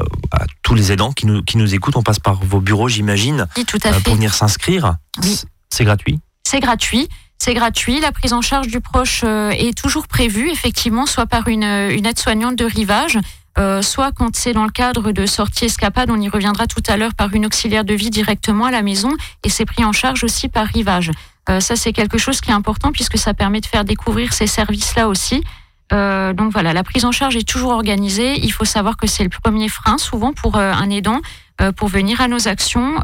tous 0.63 0.75
les 0.75 0.93
aidants 0.93 1.13
qui 1.13 1.27
nous, 1.27 1.43
qui 1.43 1.57
nous 1.57 1.75
écoutent. 1.75 1.97
On 1.97 2.03
passe 2.03 2.21
par 2.21 2.37
vos 2.37 2.61
bureaux, 2.61 2.89
j'imagine, 2.89 3.47
Oui, 3.57 3.65
tout 3.65 3.79
à 3.83 3.89
euh, 3.89 3.93
fait. 3.95 4.03
pour 4.05 4.15
venir 4.15 4.35
s'inscrire. 4.35 4.97
Oui. 5.23 5.41
C'est 5.71 5.85
gratuit. 5.85 6.21
C'est 6.47 6.61
gratuit. 6.61 7.09
C'est 7.39 7.55
gratuit. 7.55 8.01
La 8.01 8.13
prise 8.13 8.33
en 8.33 8.41
charge 8.41 8.69
du 8.69 8.81
proche 8.81 9.23
euh, 9.25 9.51
est 9.51 9.77
toujours 9.77 10.07
prévue, 10.07 10.49
effectivement, 10.51 11.07
soit 11.07 11.27
par 11.27 11.49
une, 11.49 11.65
une 11.65 12.07
aide-soignante 12.07 12.57
de 12.57 12.65
rivage, 12.65 13.19
euh, 13.59 13.81
soit 13.81 14.13
quand 14.13 14.37
c'est 14.37 14.53
dans 14.53 14.65
le 14.65 14.71
cadre 14.71 15.13
de 15.13 15.25
sorties 15.25 15.65
escapades, 15.65 16.11
on 16.11 16.21
y 16.21 16.29
reviendra 16.29 16.67
tout 16.67 16.83
à 16.89 16.97
l'heure, 16.97 17.15
par 17.15 17.33
une 17.35 17.47
auxiliaire 17.47 17.85
de 17.85 17.95
vie 17.95 18.11
directement 18.11 18.67
à 18.67 18.71
la 18.71 18.83
maison, 18.83 19.11
et 19.45 19.49
c'est 19.49 19.65
pris 19.65 19.85
en 19.85 19.93
charge 19.93 20.25
aussi 20.25 20.49
par 20.49 20.67
rivage. 20.67 21.11
Euh, 21.49 21.61
ça, 21.61 21.77
c'est 21.77 21.93
quelque 21.93 22.19
chose 22.19 22.41
qui 22.41 22.51
est 22.51 22.55
important 22.55 22.93
puisque 22.93 23.19
ça 23.19 23.33
permet 23.33 23.61
de 23.61 23.67
faire 23.67 23.85
découvrir 23.85 24.33
ces 24.33 24.47
services-là 24.47 25.09
aussi. 25.09 25.43
Euh, 25.93 26.33
donc 26.33 26.53
voilà, 26.53 26.73
la 26.73 26.83
prise 26.83 27.05
en 27.05 27.13
charge 27.13 27.37
est 27.37 27.49
toujours 27.49 27.71
organisée. 27.71 28.39
Il 28.43 28.53
faut 28.53 28.65
savoir 28.65 28.97
que 28.97 29.07
c'est 29.07 29.23
le 29.23 29.31
premier 29.31 29.69
frein 29.69 29.99
souvent 29.99 30.33
pour 30.33 30.57
euh, 30.57 30.73
un 30.73 30.91
aidant 30.91 31.21
euh, 31.61 31.73
pour 31.73 31.89
venir 31.89 32.21
à 32.21 32.29
nos 32.29 32.49
actions. 32.49 32.97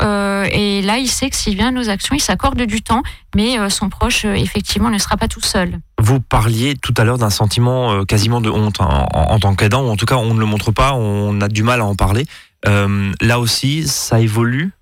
Et 0.52 0.82
là, 0.82 0.98
il 0.98 1.08
sait 1.08 1.30
que 1.30 1.36
s'il 1.36 1.54
vient 1.54 1.68
à 1.68 1.72
nos 1.72 1.88
actions, 1.88 2.14
il 2.14 2.20
s'accorde 2.20 2.60
du 2.62 2.82
temps, 2.82 3.02
mais 3.34 3.70
son 3.70 3.88
proche, 3.88 4.24
effectivement, 4.24 4.90
ne 4.90 4.98
sera 4.98 5.16
pas 5.16 5.28
tout 5.28 5.40
seul. 5.40 5.78
Vous 5.98 6.20
parliez 6.20 6.74
tout 6.74 6.94
à 6.96 7.04
l'heure 7.04 7.18
d'un 7.18 7.30
sentiment 7.30 8.04
quasiment 8.04 8.40
de 8.40 8.50
honte 8.50 8.80
hein, 8.80 9.06
en, 9.14 9.38
tant 9.38 9.54
qu'aidant, 9.54 9.82
ou 9.82 9.88
en 9.88 9.96
tout 9.96 10.06
cas 10.06 10.16
on 10.16 10.34
ne 10.34 10.40
le 10.40 10.46
montre 10.46 10.72
pas, 10.72 10.92
on 10.94 11.40
a 11.40 11.48
du 11.48 11.62
mal 11.62 11.80
à 11.80 11.84
en 11.84 11.94
parler. 11.94 12.26
Là 12.64 13.38
aussi, 13.38 13.86
ça 13.88 14.20
évolue 14.20 14.72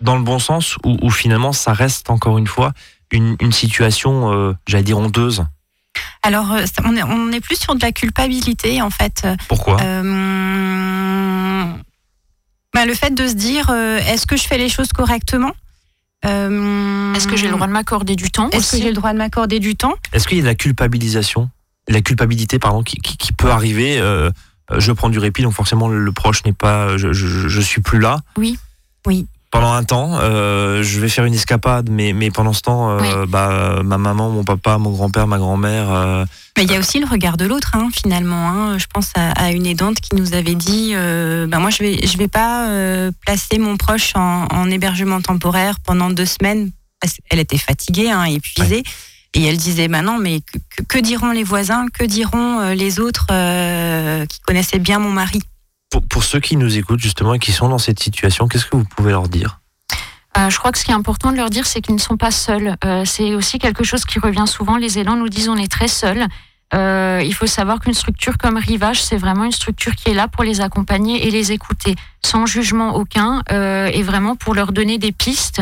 dans 0.00 0.16
le 0.16 0.22
bon 0.22 0.38
sens, 0.38 0.76
ou, 0.84 1.10
finalement 1.10 1.52
ça 1.52 1.72
reste 1.72 2.10
encore 2.10 2.38
une 2.38 2.46
fois 2.46 2.72
une, 3.10 3.36
une 3.40 3.52
situation, 3.52 4.54
j'allais 4.66 4.84
dire 4.84 4.98
honteuse? 4.98 5.44
Alors, 6.22 6.52
euh, 6.52 6.64
ça- 6.66 6.82
on 6.84 6.96
est, 6.96 7.02
on 7.02 7.32
est 7.32 7.40
plus 7.40 7.56
sur 7.56 7.74
de 7.74 7.80
la 7.80 7.92
culpabilité, 7.92 8.80
en 8.82 8.90
fait. 8.90 9.26
Pourquoi? 9.48 9.80
Euh, 9.82 11.72
bah, 12.74 12.86
le 12.86 12.94
fait 12.94 13.10
de 13.14 13.26
se 13.28 13.34
dire, 13.34 13.70
euh, 13.70 13.98
est-ce 13.98 14.26
que 14.26 14.36
je 14.36 14.44
fais 14.44 14.58
les 14.58 14.68
choses 14.68 14.88
correctement? 14.92 15.52
Euh, 16.24 17.12
Est-ce 17.14 17.26
que 17.26 17.36
j'ai 17.36 17.46
le 17.48 17.52
droit 17.54 17.66
de 17.66 17.72
m'accorder 17.72 18.14
du 18.14 18.30
temps 18.30 18.48
Est-ce 18.50 18.70
que 18.72 18.76
j'ai 18.78 18.88
le 18.90 18.94
droit 18.94 19.12
de 19.12 19.18
m'accorder 19.18 19.58
du 19.58 19.74
temps? 19.74 19.94
Est-ce 20.12 20.28
qu'il 20.28 20.36
y 20.36 20.40
a 20.40 20.44
de 20.44 20.48
la 20.48 20.54
culpabilisation, 20.54 21.50
la 21.88 22.00
culpabilité 22.00 22.60
pardon, 22.60 22.84
qui, 22.84 22.96
qui, 22.98 23.16
qui 23.16 23.32
peut 23.32 23.50
arriver 23.50 24.00
Je 24.78 24.92
prends 24.92 25.08
du 25.08 25.18
répit, 25.18 25.42
donc 25.42 25.52
forcément 25.54 25.88
le 25.88 26.12
proche 26.12 26.44
n'est 26.44 26.52
pas, 26.52 26.96
je, 26.96 27.12
je, 27.12 27.48
je 27.48 27.60
suis 27.60 27.80
plus 27.82 27.98
là. 27.98 28.20
Oui. 28.36 28.56
Oui. 29.04 29.26
Pendant 29.52 29.72
un 29.74 29.84
temps, 29.84 30.18
euh, 30.18 30.82
je 30.82 30.98
vais 30.98 31.10
faire 31.10 31.26
une 31.26 31.34
escapade, 31.34 31.90
mais, 31.90 32.14
mais 32.14 32.30
pendant 32.30 32.54
ce 32.54 32.62
temps, 32.62 32.98
euh, 32.98 33.26
bah, 33.28 33.82
ma 33.84 33.98
maman, 33.98 34.30
mon 34.30 34.44
papa, 34.44 34.78
mon 34.78 34.90
grand-père, 34.90 35.26
ma 35.26 35.36
grand-mère, 35.36 35.92
euh, 35.92 36.24
Mais 36.56 36.64
il 36.64 36.72
y 36.72 36.74
a 36.74 36.78
aussi 36.78 36.98
le 37.00 37.06
regard 37.06 37.36
de 37.36 37.44
l'autre, 37.44 37.72
hein, 37.74 37.90
finalement. 37.94 38.48
hein. 38.48 38.78
Je 38.78 38.86
pense 38.92 39.10
à, 39.14 39.30
à 39.32 39.50
une 39.50 39.66
aidante 39.66 40.00
qui 40.00 40.16
nous 40.16 40.32
avait 40.32 40.54
dit, 40.54 40.94
ben 40.94 41.58
moi 41.58 41.68
je 41.68 41.82
vais, 41.82 42.06
je 42.06 42.16
vais 42.16 42.28
pas 42.28 42.66
placer 43.26 43.58
mon 43.58 43.76
proche 43.76 44.12
en, 44.16 44.46
en 44.50 44.70
hébergement 44.70 45.20
temporaire 45.20 45.76
pendant 45.84 46.08
deux 46.08 46.24
semaines. 46.26 46.70
Parce 47.02 47.16
qu'elle 47.28 47.40
était 47.40 47.58
fatiguée, 47.58 48.10
hein, 48.10 48.24
épuisée. 48.24 48.82
Et 49.34 49.44
elle 49.44 49.56
disait, 49.58 49.88
ben 49.88 50.02
non, 50.02 50.18
mais 50.18 50.40
que, 50.88 50.98
diront 50.98 51.30
les 51.30 51.44
voisins, 51.44 51.86
que 51.92 52.04
diront 52.04 52.70
les 52.70 53.00
autres 53.00 53.26
qui 54.26 54.40
connaissaient 54.40 54.78
bien 54.78 54.98
mon 54.98 55.10
mari? 55.10 55.40
Pour, 56.00 56.24
ceux 56.24 56.40
qui 56.40 56.56
nous 56.56 56.78
écoutent 56.78 57.00
justement 57.00 57.34
et 57.34 57.38
qui 57.38 57.52
sont 57.52 57.68
dans 57.68 57.78
cette 57.78 58.00
situation, 58.00 58.48
qu'est-ce 58.48 58.66
que 58.66 58.76
vous 58.76 58.84
pouvez 58.84 59.12
leur 59.12 59.28
dire? 59.28 59.60
Euh, 60.38 60.48
je 60.48 60.58
crois 60.58 60.72
que 60.72 60.78
ce 60.78 60.84
qui 60.84 60.90
est 60.90 60.94
important 60.94 61.30
de 61.30 61.36
leur 61.36 61.50
dire, 61.50 61.66
c'est 61.66 61.80
qu'ils 61.80 61.94
ne 61.94 62.00
sont 62.00 62.16
pas 62.16 62.30
seuls. 62.30 62.76
Euh, 62.84 63.04
c'est 63.04 63.34
aussi 63.34 63.58
quelque 63.58 63.84
chose 63.84 64.04
qui 64.04 64.18
revient 64.18 64.46
souvent. 64.46 64.76
Les 64.76 64.98
aidants 64.98 65.16
nous 65.16 65.28
disent 65.28 65.48
on 65.48 65.56
est 65.56 65.70
très 65.70 65.88
seuls. 65.88 66.26
Euh, 66.74 67.20
il 67.22 67.34
faut 67.34 67.46
savoir 67.46 67.80
qu'une 67.80 67.92
structure 67.92 68.38
comme 68.38 68.56
Rivage, 68.56 69.02
c'est 69.02 69.18
vraiment 69.18 69.44
une 69.44 69.52
structure 69.52 69.94
qui 69.94 70.08
est 70.10 70.14
là 70.14 70.28
pour 70.28 70.42
les 70.42 70.62
accompagner 70.62 71.26
et 71.26 71.30
les 71.30 71.52
écouter, 71.52 71.96
sans 72.24 72.46
jugement 72.46 72.94
aucun, 72.94 73.42
et 73.50 74.02
vraiment 74.02 74.36
pour 74.36 74.54
leur 74.54 74.72
donner 74.72 74.96
des 74.96 75.12
pistes, 75.12 75.60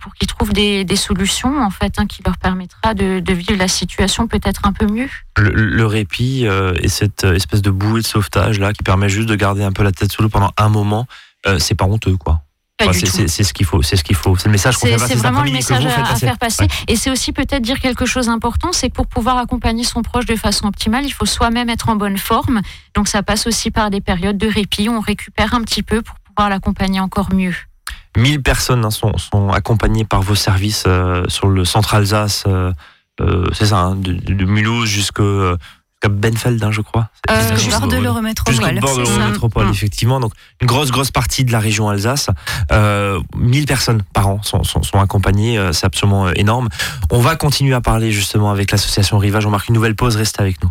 pour 0.00 0.14
qu'ils 0.14 0.28
trouvent 0.28 0.52
des, 0.52 0.84
des 0.84 0.96
solutions 0.96 1.60
en 1.62 1.70
fait, 1.70 1.94
hein, 1.98 2.06
qui 2.06 2.22
leur 2.24 2.36
permettra 2.38 2.94
de, 2.94 3.20
de 3.20 3.32
vivre 3.32 3.58
la 3.58 3.68
situation 3.68 4.26
peut-être 4.26 4.62
un 4.64 4.72
peu 4.72 4.86
mieux. 4.86 5.08
le, 5.36 5.50
le 5.50 5.86
répit 5.86 6.46
euh, 6.46 6.74
et 6.80 6.88
cette 6.88 7.24
euh, 7.24 7.34
espèce 7.34 7.62
de 7.62 7.70
bouée 7.70 8.00
de 8.02 8.06
sauvetage 8.06 8.58
là 8.58 8.72
qui 8.72 8.82
permet 8.82 9.08
juste 9.08 9.28
de 9.28 9.36
garder 9.36 9.62
un 9.62 9.72
peu 9.72 9.82
la 9.82 9.92
tête 9.92 10.10
sous 10.12 10.22
l'eau 10.22 10.28
pendant 10.28 10.50
un 10.56 10.68
moment, 10.68 11.06
euh, 11.46 11.58
c'est 11.58 11.74
pas 11.74 11.84
honteux 11.84 12.16
quoi. 12.16 12.42
Enfin, 12.80 12.92
c'est- 12.92 13.42
ce 13.42 13.52
qu'il 13.52 13.66
faut, 13.66 13.82
c'est 13.82 13.96
ce 13.96 14.04
qu'il 14.04 14.14
faut, 14.14 14.36
c'est 14.36 14.46
le 14.46 14.52
message 14.52 14.76
qu'on 14.76 14.86
fait 14.86 14.92
passer 14.96 15.14
c'est 15.14 15.18
vraiment 15.18 15.42
le 15.42 15.50
message 15.50 15.84
à, 15.84 16.14
faire 16.14 16.38
passer. 16.38 16.62
Ouais. 16.62 16.68
Et 16.86 16.94
c'est 16.94 17.10
aussi 17.10 17.32
peut-être 17.32 17.60
dire 17.62 17.80
quelque 17.80 18.06
chose 18.06 18.26
d'important, 18.26 18.70
c'est 18.72 18.88
que 18.88 18.94
pour 18.94 19.08
pouvoir 19.08 19.36
accompagner 19.38 19.82
son 19.82 20.02
proche 20.02 20.26
de 20.26 20.36
façon 20.36 20.68
optimale, 20.68 21.04
il 21.04 21.10
faut 21.10 21.26
soi-même 21.26 21.70
être 21.70 21.88
en 21.88 21.96
bonne 21.96 22.18
forme. 22.18 22.60
Donc 22.94 23.08
ça 23.08 23.24
passe 23.24 23.48
aussi 23.48 23.72
par 23.72 23.90
des 23.90 24.00
périodes 24.00 24.38
de 24.38 24.46
répit 24.46 24.88
où 24.88 24.92
on 24.92 25.00
récupère 25.00 25.54
un 25.54 25.62
petit 25.62 25.82
peu 25.82 26.02
pour 26.02 26.14
pouvoir 26.20 26.50
l'accompagner 26.50 27.00
encore 27.00 27.34
mieux. 27.34 27.54
1000 28.18 28.42
personnes 28.42 28.84
hein, 28.84 28.90
sont, 28.90 29.16
sont 29.18 29.50
accompagnées 29.50 30.04
par 30.04 30.20
vos 30.22 30.34
services 30.34 30.84
euh, 30.86 31.24
sur 31.28 31.48
le 31.48 31.64
centre 31.64 31.94
Alsace, 31.94 32.44
euh, 32.46 32.72
euh, 33.20 33.46
c'est 33.52 33.66
ça, 33.66 33.78
hein, 33.78 33.96
de, 33.96 34.12
de 34.12 34.44
Mulhouse 34.44 34.88
jusqu'à 34.88 35.22
jusqu'à 35.22 36.08
Benfeld, 36.08 36.62
hein, 36.62 36.70
je 36.70 36.80
crois. 36.80 37.08
Euh, 37.28 37.34
bord 37.40 37.50
de 37.50 37.56
Jusqu'au 37.56 38.00
l'Eurométropole. 38.00 38.80
bord 38.80 38.96
de 38.98 39.04
c'est 39.04 39.10
ça. 39.10 39.16
l'Eurométropole, 39.18 39.66
Mm. 39.66 39.70
effectivement. 39.70 40.20
Donc, 40.20 40.32
une 40.60 40.66
grosse, 40.68 40.90
grosse 40.92 41.10
partie 41.10 41.44
de 41.44 41.50
la 41.50 41.58
région 41.58 41.88
Alsace. 41.88 42.30
Euh, 42.70 43.20
1000 43.36 43.66
personnes 43.66 44.02
par 44.12 44.28
an 44.28 44.40
sont, 44.44 44.62
sont, 44.62 44.84
sont 44.84 45.00
accompagnées. 45.00 45.58
euh, 45.58 45.72
C'est 45.72 45.86
absolument 45.86 46.30
énorme. 46.30 46.68
On 47.10 47.18
va 47.20 47.34
continuer 47.34 47.74
à 47.74 47.80
parler 47.80 48.12
justement 48.12 48.50
avec 48.52 48.70
l'association 48.70 49.18
Rivage. 49.18 49.46
On 49.46 49.50
marque 49.50 49.68
une 49.68 49.74
nouvelle 49.74 49.96
pause. 49.96 50.14
Restez 50.14 50.40
avec 50.40 50.62
nous. 50.62 50.70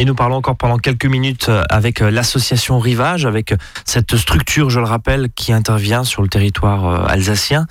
Et 0.00 0.04
nous 0.04 0.16
parlons 0.16 0.34
encore 0.34 0.56
pendant 0.56 0.76
quelques 0.76 1.06
minutes 1.06 1.48
euh, 1.48 1.62
avec 1.70 2.02
euh, 2.02 2.10
l'association 2.10 2.80
Rivage, 2.80 3.26
avec 3.26 3.52
euh, 3.52 3.56
cette 3.84 4.16
structure, 4.16 4.68
je 4.68 4.80
le 4.80 4.86
rappelle, 4.86 5.28
qui 5.36 5.52
intervient 5.52 6.02
sur 6.02 6.20
le 6.22 6.26
territoire 6.26 7.08
alsacien 7.08 7.66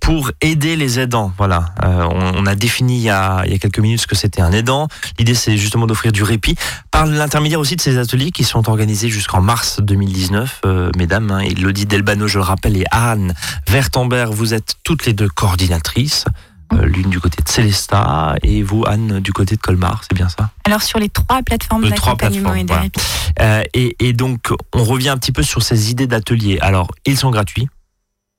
pour 0.00 0.30
aider 0.40 0.74
les 0.76 0.98
aidants. 0.98 1.32
Voilà, 1.36 1.66
on, 1.82 2.46
a 2.46 2.54
défini 2.54 2.96
il 2.96 3.02
y 3.02 3.10
a, 3.10 3.42
il 3.44 3.52
y 3.52 3.54
a 3.54 3.58
quelques 3.58 3.78
minutes 3.78 4.00
ce 4.00 4.06
que 4.06 4.16
c'était 4.16 4.40
un 4.40 4.52
aidant. 4.52 4.88
L'idée, 5.18 5.34
c'est 5.34 5.56
justement 5.56 5.86
d'offrir 5.86 6.12
du 6.12 6.22
répit 6.22 6.56
par 6.90 7.06
l'intermédiaire 7.06 7.60
aussi 7.60 7.76
de 7.76 7.80
ces 7.80 7.98
ateliers 7.98 8.30
qui 8.30 8.44
sont 8.44 8.68
organisés 8.68 9.08
jusqu'en 9.08 9.40
mars 9.40 9.80
2019. 9.80 10.60
Euh, 10.66 10.90
mesdames, 10.96 11.30
hein, 11.30 11.46
Delbano, 11.86 12.26
je 12.26 12.38
le 12.38 12.44
rappelle, 12.44 12.76
et 12.76 12.84
Anne 12.90 13.34
Vertemberg, 13.68 14.32
vous 14.32 14.54
êtes 14.54 14.74
toutes 14.84 15.06
les 15.06 15.12
deux 15.12 15.28
coordinatrices. 15.28 16.24
Euh, 16.72 16.84
L'une 16.86 17.10
du 17.10 17.18
côté 17.20 17.42
de 17.42 17.48
Célesta 17.48 18.36
et 18.42 18.62
vous, 18.62 18.84
Anne, 18.86 19.20
du 19.20 19.32
côté 19.32 19.56
de 19.56 19.60
Colmar, 19.60 20.02
c'est 20.02 20.14
bien 20.14 20.28
ça? 20.28 20.50
Alors 20.64 20.82
sur 20.82 20.98
les 20.98 21.08
trois 21.08 21.42
plateformes 21.42 21.90
trois 21.90 22.14
d'accompagnement 22.14 22.54
et. 22.54 22.64
Euh, 23.40 23.62
et, 23.74 23.96
et 23.98 24.12
donc, 24.12 24.52
on 24.72 24.84
revient 24.84 25.08
un 25.08 25.18
petit 25.18 25.32
peu 25.32 25.42
sur 25.42 25.62
ces 25.62 25.90
idées 25.90 26.06
d'ateliers. 26.06 26.58
Alors, 26.60 26.88
ils 27.06 27.16
sont 27.16 27.30
gratuits? 27.30 27.68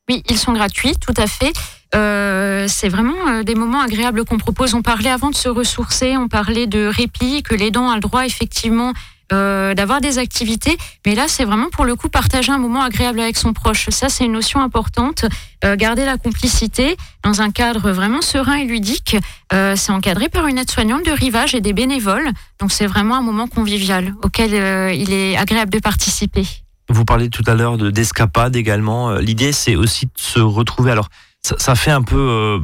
Oui, 0.10 0.24
ils 0.30 0.38
sont 0.38 0.54
gratuits, 0.54 0.96
tout 1.00 1.13
à 1.17 1.28
fait. 1.28 1.54
Euh, 1.94 2.67
c'est 2.70 2.89
vraiment 2.89 3.28
euh, 3.28 3.44
des 3.44 3.56
moments 3.56 3.82
agréables 3.82 4.24
qu'on 4.26 4.38
propose. 4.38 4.74
On 4.74 4.82
parlait 4.82 5.10
avant 5.10 5.30
de 5.30 5.36
se 5.36 5.50
ressourcer, 5.50 6.15
on 6.17 6.28
parlait 6.28 6.67
de 6.67 6.86
répit, 6.86 7.44
que 7.44 7.54
l'aidant 7.54 7.89
a 7.89 7.96
le 7.96 8.02
droit 8.02 8.26
effectivement 8.26 8.94
euh, 9.34 9.74
d'avoir 9.74 10.02
des 10.02 10.17
activités. 10.17 10.78
Mais 11.06 11.15
là, 11.15 11.26
c'est 11.28 11.46
vraiment 11.46 11.70
pour 11.72 11.86
le 11.86 11.96
coup 11.96 12.10
partager 12.10 12.52
un 12.52 12.58
moment 12.58 12.82
agréable 12.82 13.20
avec 13.20 13.38
son 13.38 13.54
proche. 13.54 13.89
Ça, 13.89 14.10
c'est 14.10 14.26
une 14.26 14.34
notion 14.34 14.62
importante. 14.62 15.26
Euh, 15.63 15.76
garder 15.76 16.06
la 16.06 16.17
complicité 16.17 16.98
dans 17.24 17.41
un 17.41 17.52
cadre 17.52 17.91
vraiment 17.91 18.22
serein 18.22 18.56
et 18.56 18.65
ludique. 18.65 19.15
Euh, 19.54 19.76
c'est 19.76 19.91
encadré 19.91 20.28
par 20.28 20.48
une 20.48 20.58
aide-soignante 20.58 21.06
de 21.06 21.12
rivage 21.12 21.56
et 21.56 21.62
des 21.62 21.74
bénévoles. 21.74 22.30
Donc, 22.60 22.72
c'est 22.72 22.88
vraiment 22.88 23.15
un 23.15 23.22
moment 23.22 23.48
convivial 23.48 24.13
auquel 24.24 24.52
il 24.96 25.13
est 25.13 25.38
agréable 25.38 25.72
de 25.72 25.80
participer. 25.80 26.46
Vous 26.89 27.06
parlez 27.06 27.30
tout 27.30 27.44
à 27.48 27.56
l'heure 27.56 27.78
de 27.78 27.89
d'escapade 27.89 28.56
également. 28.56 29.15
L'idée, 29.15 29.54
c'est 29.54 29.76
aussi 29.76 30.08
de 30.08 30.12
se 30.17 30.39
retrouver. 30.39 30.91
Alors, 30.91 31.08
ça, 31.43 31.56
ça 31.58 31.75
fait 31.75 31.91
un 31.91 32.04
peu 32.04 32.17
euh, 32.17 32.60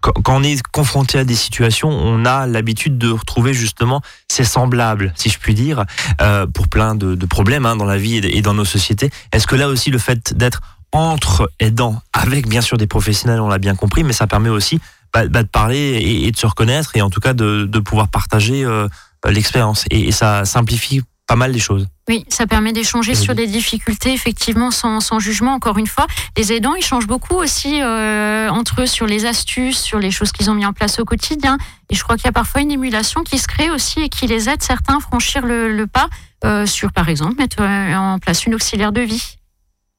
quand, 0.00 0.36
on 0.36 0.42
est 0.42 0.60
confronté 0.70 1.18
à 1.18 1.24
des 1.24 1.34
situations, 1.34 1.88
on 1.88 2.24
a 2.24 2.46
l'habitude 2.46 2.98
de 2.98 3.10
retrouver 3.10 3.54
justement 3.54 4.02
ses 4.28 4.44
semblables, 4.44 5.12
si 5.16 5.30
je 5.30 5.38
puis 5.38 5.54
dire, 5.54 5.84
euh, 6.20 6.46
pour 6.46 6.68
plein 6.68 6.94
de, 6.94 7.14
de 7.14 7.26
problèmes 7.26 7.64
hein, 7.64 7.76
dans 7.76 7.84
la 7.86 7.96
vie 7.96 8.16
et, 8.16 8.42
dans 8.42 8.54
nos 8.54 8.64
sociétés. 8.64 9.10
Est-ce 9.32 9.46
que 9.46 9.56
là 9.56 9.68
aussi, 9.68 9.90
le 9.90 9.98
fait 9.98 10.36
d'être 10.36 10.60
entre 10.92 11.50
aidants, 11.58 12.02
avec 12.12 12.46
bien 12.48 12.60
sûr 12.60 12.76
des 12.76 12.86
professionnels, 12.86 13.40
on 13.40 13.48
l'a 13.48 13.58
bien 13.58 13.74
compris, 13.74 14.04
mais 14.04 14.12
ça 14.12 14.26
permet 14.26 14.50
aussi 14.50 14.78
bah, 15.14 15.26
bah, 15.26 15.42
de 15.42 15.48
parler 15.48 15.98
et, 16.02 16.30
de 16.30 16.36
se 16.36 16.46
reconnaître 16.46 16.90
et 16.96 17.00
en 17.00 17.08
tout 17.08 17.20
cas 17.20 17.32
de, 17.32 17.64
de 17.64 17.78
pouvoir 17.78 18.08
partager 18.08 18.62
euh, 18.64 18.88
l'expérience. 19.26 19.86
Et 19.90 20.12
ça 20.12 20.44
simplifie 20.44 21.00
pas 21.32 21.36
mal 21.36 21.50
les 21.50 21.58
choses. 21.58 21.86
Oui, 22.10 22.26
ça 22.28 22.46
permet 22.46 22.74
d'échanger 22.74 23.14
sur 23.14 23.34
des 23.34 23.46
difficultés, 23.46 24.12
effectivement, 24.12 24.70
sans, 24.70 25.00
sans 25.00 25.18
jugement, 25.18 25.54
encore 25.54 25.78
une 25.78 25.86
fois. 25.86 26.06
Les 26.36 26.52
aidants, 26.52 26.74
ils 26.74 26.84
changent 26.84 27.06
beaucoup 27.06 27.36
aussi 27.36 27.80
euh, 27.80 28.50
entre 28.50 28.82
eux 28.82 28.86
sur 28.86 29.06
les 29.06 29.24
astuces, 29.24 29.80
sur 29.80 29.98
les 29.98 30.10
choses 30.10 30.30
qu'ils 30.30 30.50
ont 30.50 30.54
mis 30.54 30.66
en 30.66 30.74
place 30.74 30.98
au 30.98 31.06
quotidien. 31.06 31.56
Et 31.88 31.94
je 31.94 32.02
crois 32.02 32.16
qu'il 32.16 32.26
y 32.26 32.28
a 32.28 32.32
parfois 32.32 32.60
une 32.60 32.70
émulation 32.70 33.22
qui 33.22 33.38
se 33.38 33.48
crée 33.48 33.70
aussi 33.70 34.00
et 34.00 34.10
qui 34.10 34.26
les 34.26 34.50
aide 34.50 34.62
certains 34.62 34.98
à 34.98 35.00
franchir 35.00 35.46
le, 35.46 35.74
le 35.74 35.86
pas 35.86 36.08
euh, 36.44 36.66
sur, 36.66 36.92
par 36.92 37.08
exemple, 37.08 37.36
mettre 37.38 37.62
euh, 37.62 37.94
en 37.94 38.18
place 38.18 38.44
une 38.44 38.54
auxiliaire 38.54 38.92
de 38.92 39.00
vie. 39.00 39.38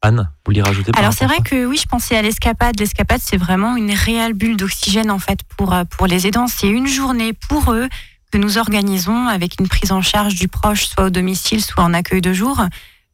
Anne, 0.04 0.18
vous 0.18 0.52
voulez 0.52 0.62
rajouter 0.62 0.92
par 0.92 1.02
Alors 1.02 1.14
c'est 1.14 1.26
vrai 1.26 1.40
que 1.44 1.66
oui, 1.66 1.78
je 1.82 1.88
pensais 1.88 2.16
à 2.16 2.22
l'escapade. 2.22 2.80
L'escapade, 2.80 3.22
c'est 3.24 3.38
vraiment 3.38 3.76
une 3.76 3.92
réelle 3.92 4.34
bulle 4.34 4.58
d'oxygène 4.58 5.10
en 5.10 5.18
fait 5.18 5.40
pour 5.58 5.74
pour 5.98 6.06
les 6.06 6.28
aidants. 6.28 6.48
C'est 6.48 6.68
une 6.68 6.88
journée 6.88 7.32
pour 7.32 7.72
eux 7.72 7.88
que 8.34 8.40
nous 8.40 8.58
organisons 8.58 9.28
avec 9.28 9.60
une 9.60 9.68
prise 9.68 9.92
en 9.92 10.02
charge 10.02 10.34
du 10.34 10.48
proche, 10.48 10.88
soit 10.88 11.06
au 11.06 11.10
domicile, 11.12 11.64
soit 11.64 11.84
en 11.84 11.94
accueil 11.94 12.20
de 12.20 12.34
jour, 12.34 12.66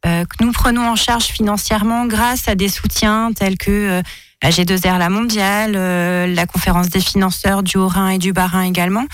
euh, 0.06 0.24
que 0.24 0.42
nous 0.42 0.50
prenons 0.50 0.88
en 0.88 0.96
charge 0.96 1.24
financièrement 1.24 2.06
grâce 2.06 2.48
à 2.48 2.54
des 2.54 2.70
soutiens 2.70 3.30
tels 3.34 3.58
que 3.58 3.70
euh, 3.70 4.02
la 4.42 4.48
G2R 4.48 4.96
La 4.96 5.10
Mondiale, 5.10 5.74
euh, 5.76 6.26
la 6.26 6.46
conférence 6.46 6.88
des 6.88 7.02
financeurs 7.02 7.62
du 7.62 7.76
Haut-Rhin 7.76 8.08
et 8.08 8.18
du 8.18 8.32
Bas-Rhin 8.32 8.62
également. 8.62 9.04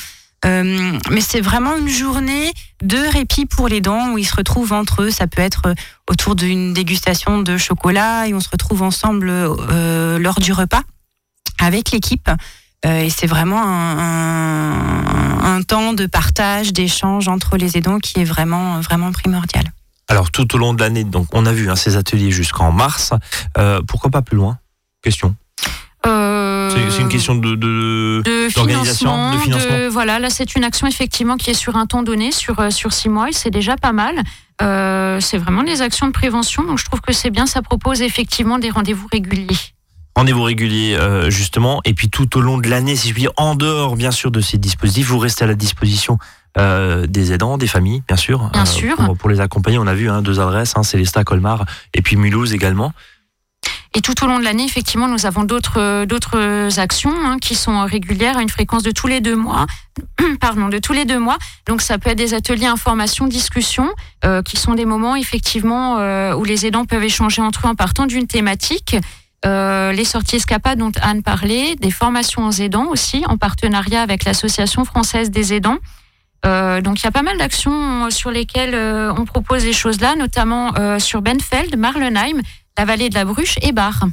Euh, 0.44 0.96
mais 1.10 1.20
c'est 1.20 1.40
vraiment 1.40 1.76
une 1.76 1.88
journée 1.88 2.52
de 2.84 2.98
répit 2.98 3.46
pour 3.46 3.66
les 3.66 3.80
dents 3.80 4.12
où 4.12 4.18
ils 4.18 4.26
se 4.26 4.36
retrouvent 4.36 4.74
entre 4.74 5.02
eux. 5.02 5.10
Ça 5.10 5.26
peut 5.26 5.42
être 5.42 5.74
autour 6.08 6.36
d'une 6.36 6.72
dégustation 6.72 7.42
de 7.42 7.58
chocolat 7.58 8.28
et 8.28 8.34
on 8.34 8.38
se 8.38 8.48
retrouve 8.48 8.82
ensemble 8.82 9.26
lors 9.28 10.38
du 10.38 10.52
repas 10.52 10.82
avec 11.58 11.90
l'équipe. 11.90 12.30
Euh, 12.84 13.00
et 13.00 13.10
c'est 13.10 13.26
vraiment 13.26 13.62
un, 13.62 13.98
un- 13.98 15.56
un 15.56 15.62
temps 15.62 15.92
de 15.92 16.06
partage, 16.06 16.72
d'échange 16.72 17.28
entre 17.28 17.56
les 17.56 17.76
aidants 17.78 17.98
qui 17.98 18.20
est 18.20 18.24
vraiment, 18.24 18.80
vraiment 18.80 19.12
primordial. 19.12 19.64
Alors 20.08 20.30
tout 20.30 20.54
au 20.54 20.58
long 20.58 20.74
de 20.74 20.80
l'année, 20.80 21.04
donc 21.04 21.28
on 21.32 21.46
a 21.46 21.52
vu 21.52 21.70
hein, 21.70 21.76
ces 21.76 21.96
ateliers 21.96 22.30
jusqu'en 22.30 22.70
mars. 22.72 23.12
Euh, 23.58 23.80
pourquoi 23.88 24.10
pas 24.10 24.22
plus 24.22 24.36
loin? 24.36 24.58
Question. 25.02 25.34
Euh, 26.06 26.70
C'est 26.90 27.00
une 27.02 27.08
question 27.08 27.34
de, 27.34 27.56
de- 27.56 28.22
financement, 28.50 29.32
de 29.32 29.38
financement. 29.38 29.76
de- 29.78 29.88
voilà, 29.88 30.18
là 30.20 30.30
c'est 30.30 30.54
une 30.54 30.62
action 30.62 30.86
effectivement 30.86 31.36
qui 31.36 31.50
est 31.50 31.54
sur 31.54 31.76
un 31.76 31.86
temps 31.86 32.02
donné, 32.04 32.30
sur 32.30 32.70
sur 32.72 32.92
six 32.92 33.08
mois, 33.08 33.30
et 33.30 33.32
c'est 33.32 33.50
déjà 33.50 33.76
pas 33.76 33.92
mal. 33.92 34.22
Euh, 34.62 35.18
c'est 35.20 35.38
vraiment 35.38 35.64
des 35.64 35.82
actions 35.82 36.06
de 36.06 36.12
prévention, 36.12 36.62
donc 36.62 36.78
je 36.78 36.84
trouve 36.84 37.00
que 37.00 37.12
c'est 37.12 37.30
bien. 37.30 37.46
Ça 37.46 37.60
propose 37.62 38.02
effectivement 38.02 38.58
des 38.60 38.70
rendez-vous 38.70 39.08
réguliers. 39.10 39.56
Rendez-vous 40.16 40.42
réguliers 40.42 40.96
euh, 40.96 41.30
justement. 41.30 41.80
Et 41.84 41.94
puis 41.94 42.08
tout 42.08 42.36
au 42.36 42.40
long 42.40 42.58
de 42.58 42.68
l'année, 42.68 42.96
si 42.96 43.08
je 43.08 43.12
puis 43.12 43.22
dire, 43.22 43.32
en 43.36 43.54
dehors 43.54 43.94
bien 43.94 44.10
sûr 44.10 44.32
de 44.32 44.40
ces 44.40 44.58
dispositifs, 44.58 45.06
vous 45.06 45.18
restez 45.18 45.44
à 45.44 45.46
la 45.46 45.54
disposition 45.54 46.18
euh, 46.58 47.06
des 47.06 47.32
aidants, 47.32 47.58
des 47.58 47.68
familles, 47.68 48.02
bien 48.08 48.16
sûr. 48.16 48.50
Bien 48.52 48.64
sûr. 48.64 48.96
Pour, 48.96 49.16
pour 49.16 49.30
les 49.30 49.40
accompagner, 49.40 49.78
on 49.78 49.86
a 49.86 49.94
vu 49.94 50.10
hein, 50.10 50.22
deux 50.22 50.40
adresses, 50.40 50.72
hein, 50.76 50.82
Célestat, 50.82 51.22
Colmar 51.22 51.64
et 51.94 52.02
puis 52.02 52.16
Mulhouse 52.16 52.52
également. 52.52 52.92
Et 53.96 54.02
tout 54.02 54.22
au 54.22 54.26
long 54.26 54.38
de 54.38 54.44
l'année, 54.44 54.64
effectivement, 54.64 55.08
nous 55.08 55.24
avons 55.24 55.44
d'autres 55.44 55.80
euh, 55.80 56.04
d'autres 56.04 56.78
actions 56.78 57.14
hein, 57.24 57.38
qui 57.40 57.54
sont 57.54 57.84
régulières 57.86 58.36
à 58.36 58.42
une 58.42 58.50
fréquence 58.50 58.82
de 58.82 58.90
tous 58.90 59.06
les 59.06 59.22
deux 59.22 59.36
mois. 59.36 59.64
Pardon, 60.40 60.68
de 60.68 60.78
tous 60.78 60.92
les 60.92 61.06
deux 61.06 61.18
mois. 61.18 61.38
Donc 61.66 61.80
ça 61.80 61.96
peut 61.96 62.10
être 62.10 62.18
des 62.18 62.34
ateliers 62.34 62.66
information, 62.66 63.26
discussion, 63.26 63.88
euh, 64.26 64.42
qui 64.42 64.58
sont 64.58 64.74
des 64.74 64.84
moments 64.84 65.16
effectivement 65.16 65.96
euh, 65.98 66.34
où 66.34 66.44
les 66.44 66.66
aidants 66.66 66.84
peuvent 66.84 67.04
échanger 67.04 67.40
entre 67.40 67.66
eux 67.66 67.70
en 67.70 67.74
partant 67.74 68.04
d'une 68.04 68.26
thématique. 68.26 68.96
Euh, 69.44 69.92
les 69.92 70.04
sorties 70.04 70.36
escapades 70.36 70.78
dont 70.78 70.92
Anne 71.02 71.22
parlait, 71.22 71.76
des 71.76 71.90
formations 71.90 72.46
aux 72.46 72.52
aidants 72.52 72.86
aussi, 72.88 73.22
en 73.28 73.36
partenariat 73.36 74.02
avec 74.02 74.24
l'Association 74.24 74.84
française 74.84 75.30
des 75.30 75.52
aidants. 75.52 75.78
Euh, 76.44 76.80
donc 76.80 77.00
il 77.00 77.04
y 77.04 77.06
a 77.06 77.12
pas 77.12 77.22
mal 77.22 77.38
d'actions 77.38 78.10
sur 78.10 78.30
lesquelles 78.30 78.74
euh, 78.74 79.12
on 79.16 79.24
propose 79.24 79.62
des 79.62 79.72
choses 79.72 80.00
là, 80.00 80.14
notamment 80.16 80.74
euh, 80.78 80.98
sur 80.98 81.22
Benfeld, 81.22 81.76
Marlenheim, 81.76 82.40
la 82.78 82.84
vallée 82.84 83.08
de 83.08 83.14
la 83.14 83.24
Bruche 83.24 83.56
et 83.62 83.72
Bar. 83.72 84.04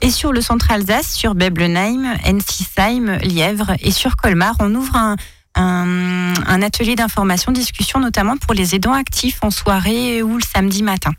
Et 0.00 0.10
sur 0.10 0.32
le 0.32 0.40
centre 0.40 0.70
Alsace, 0.70 1.12
sur 1.12 1.34
Beblenheim, 1.34 2.16
Ensisheim, 2.26 3.18
Lièvre 3.22 3.72
et 3.80 3.90
sur 3.90 4.16
Colmar, 4.16 4.54
on 4.60 4.74
ouvre 4.74 4.96
un, 4.96 5.16
un, 5.54 6.34
un 6.46 6.62
atelier 6.62 6.94
d'information, 6.94 7.52
discussion, 7.52 8.00
notamment 8.00 8.36
pour 8.36 8.54
les 8.54 8.74
aidants 8.74 8.92
actifs 8.92 9.38
en 9.42 9.50
soirée 9.50 10.22
ou 10.22 10.36
le 10.36 10.42
samedi 10.42 10.82
matin. 10.82 11.12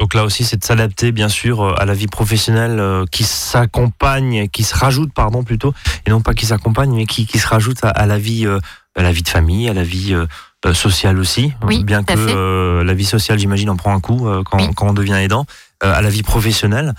Donc 0.00 0.14
là 0.14 0.24
aussi, 0.24 0.44
c'est 0.44 0.56
de 0.56 0.64
s'adapter 0.64 1.10
bien 1.12 1.28
sûr 1.28 1.60
euh, 1.62 1.74
à 1.76 1.84
la 1.84 1.94
vie 1.94 2.06
professionnelle 2.06 2.78
euh, 2.78 3.04
qui 3.10 3.24
s'accompagne, 3.24 4.48
qui 4.48 4.62
se 4.62 4.74
rajoute, 4.76 5.12
pardon 5.12 5.42
plutôt, 5.42 5.74
et 6.06 6.10
non 6.10 6.20
pas 6.20 6.34
qui 6.34 6.46
s'accompagne, 6.46 6.94
mais 6.94 7.06
qui, 7.06 7.26
qui 7.26 7.38
se 7.38 7.46
rajoute 7.48 7.82
à, 7.82 7.88
à 7.88 8.06
la 8.06 8.18
vie, 8.18 8.46
euh, 8.46 8.60
à 8.96 9.02
la 9.02 9.10
vie 9.12 9.22
de 9.22 9.28
famille, 9.28 9.68
à 9.68 9.74
la 9.74 9.82
vie 9.82 10.14
euh, 10.14 10.26
sociale 10.74 11.18
aussi. 11.18 11.52
Oui, 11.62 11.82
bien 11.82 12.04
que 12.04 12.14
euh, 12.16 12.84
la 12.84 12.94
vie 12.94 13.04
sociale, 13.04 13.38
j'imagine, 13.38 13.70
en 13.70 13.76
prend 13.76 13.92
un 13.94 14.00
coup 14.00 14.28
euh, 14.28 14.42
quand, 14.44 14.58
Oui. 14.58 14.68
quand 14.76 14.86
on 14.88 14.92
devient 14.92 15.14
aidant, 15.14 15.46
à 15.80 16.00
la 16.02 16.10
vie 16.10 16.22
professionnelle. 16.22 16.94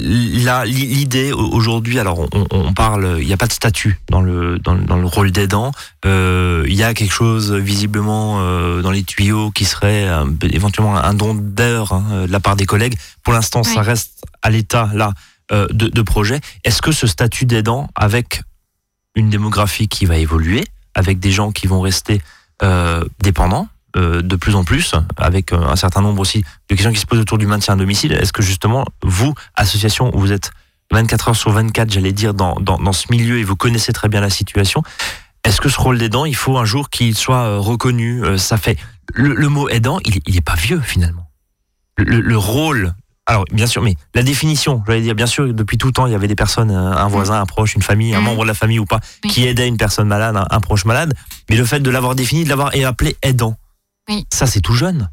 Là, 0.00 0.64
li- 0.64 0.86
l'idée 0.86 1.32
au- 1.32 1.48
aujourd'hui, 1.52 1.98
alors 2.00 2.18
on, 2.32 2.46
on 2.50 2.72
parle, 2.74 3.16
il 3.20 3.26
n'y 3.26 3.32
a 3.32 3.36
pas 3.36 3.46
de 3.46 3.52
statut 3.52 4.00
dans 4.10 4.20
le 4.20 4.58
dans, 4.58 4.74
le- 4.74 4.84
dans 4.84 4.96
le 4.96 5.06
rôle 5.06 5.30
d'aidant. 5.30 5.70
Euh, 6.04 6.64
Il 6.66 6.74
y 6.74 6.82
a 6.82 6.92
quelque 6.94 7.12
chose 7.12 7.52
visiblement 7.52 8.40
euh, 8.40 8.82
dans 8.82 8.90
les 8.90 9.04
tuyaux 9.04 9.50
qui 9.52 9.64
serait 9.64 10.08
euh, 10.08 10.24
éventuellement 10.50 10.96
un 10.96 11.14
don 11.14 11.34
d'heure 11.34 11.92
hein, 11.92 12.04
euh, 12.10 12.26
de 12.26 12.32
la 12.32 12.40
part 12.40 12.56
des 12.56 12.66
collègues. 12.66 12.96
Pour 13.22 13.32
l'instant, 13.32 13.62
ça 13.62 13.82
reste 13.82 14.22
à 14.42 14.50
l'état 14.50 14.90
là 14.94 15.12
de, 15.52 15.88
de 15.88 16.02
projet. 16.02 16.40
Est-ce 16.64 16.80
que 16.80 16.92
ce 16.92 17.06
statut 17.08 17.44
d'aidant, 17.44 17.88
avec 17.96 18.42
une 19.16 19.30
démographie 19.30 19.88
qui 19.88 20.04
va 20.06 20.16
évoluer, 20.16 20.64
avec 20.94 21.18
des 21.18 21.32
gens 21.32 21.50
qui 21.50 21.66
vont 21.66 21.80
rester 21.80 22.20
dépendants 23.20 23.66
euh, 23.96 24.22
de 24.22 24.36
plus 24.36 24.54
en 24.54 24.64
plus, 24.64 24.94
avec 25.16 25.52
euh, 25.52 25.58
un 25.58 25.76
certain 25.76 26.00
nombre 26.02 26.20
aussi 26.20 26.42
de 26.68 26.74
questions 26.74 26.92
qui 26.92 26.98
se 27.00 27.06
posent 27.06 27.20
autour 27.20 27.38
du 27.38 27.46
maintien 27.46 27.74
à 27.74 27.76
domicile. 27.76 28.12
Est-ce 28.12 28.32
que 28.32 28.42
justement, 28.42 28.84
vous, 29.02 29.34
association, 29.56 30.10
vous 30.14 30.32
êtes 30.32 30.50
24 30.92 31.28
heures 31.28 31.36
sur 31.36 31.50
24, 31.52 31.90
j'allais 31.92 32.12
dire, 32.12 32.34
dans, 32.34 32.54
dans, 32.60 32.78
dans 32.78 32.92
ce 32.92 33.06
milieu 33.10 33.38
et 33.38 33.44
vous 33.44 33.56
connaissez 33.56 33.92
très 33.92 34.08
bien 34.08 34.20
la 34.20 34.30
situation, 34.30 34.82
est-ce 35.44 35.60
que 35.60 35.68
ce 35.68 35.78
rôle 35.80 35.98
d'aidant, 35.98 36.24
il 36.24 36.34
faut 36.36 36.58
un 36.58 36.64
jour 36.64 36.90
qu'il 36.90 37.16
soit 37.16 37.44
euh, 37.44 37.58
reconnu 37.58 38.22
Euh, 38.24 38.36
Ça 38.38 38.56
fait 38.56 38.76
le, 39.14 39.34
le 39.34 39.48
mot 39.48 39.68
aidant, 39.68 39.98
il, 40.04 40.20
il 40.26 40.36
est 40.36 40.40
pas 40.44 40.54
vieux 40.56 40.80
finalement. 40.80 41.30
Le, 41.96 42.04
le- 42.04 42.20
le 42.20 42.36
rôle. 42.38 42.94
Alors 43.26 43.44
bien 43.52 43.66
sûr, 43.68 43.80
mais 43.82 43.94
la 44.14 44.22
définition, 44.24 44.82
j'allais 44.88 45.02
dire, 45.02 45.14
bien 45.14 45.26
sûr, 45.26 45.52
depuis 45.54 45.78
tout 45.78 45.92
temps, 45.92 46.06
il 46.06 46.12
y 46.12 46.16
avait 46.16 46.26
des 46.26 46.34
personnes, 46.34 46.70
un 46.72 47.06
voisin, 47.06 47.40
un 47.40 47.46
proche, 47.46 47.74
une 47.76 47.82
famille, 47.82 48.12
un 48.14 48.18
Mhm. 48.18 48.24
membre 48.24 48.42
de 48.42 48.48
la 48.48 48.54
famille 48.54 48.80
ou 48.80 48.86
pas, 48.86 48.98
qui 49.28 49.46
aidait 49.46 49.68
une 49.68 49.76
personne 49.76 50.08
malade, 50.08 50.36
un, 50.36 50.46
un 50.50 50.60
proche 50.60 50.84
malade. 50.84 51.14
Mais 51.48 51.56
le 51.56 51.64
fait 51.64 51.78
de 51.80 51.90
l'avoir 51.90 52.14
défini, 52.16 52.42
de 52.44 52.48
l'avoir 52.48 52.72
appelé 52.84 53.16
aidant, 53.22 53.56
Oui. 54.10 54.26
ça 54.32 54.46
c'est 54.46 54.60
tout 54.60 54.74
jeune. 54.74 55.08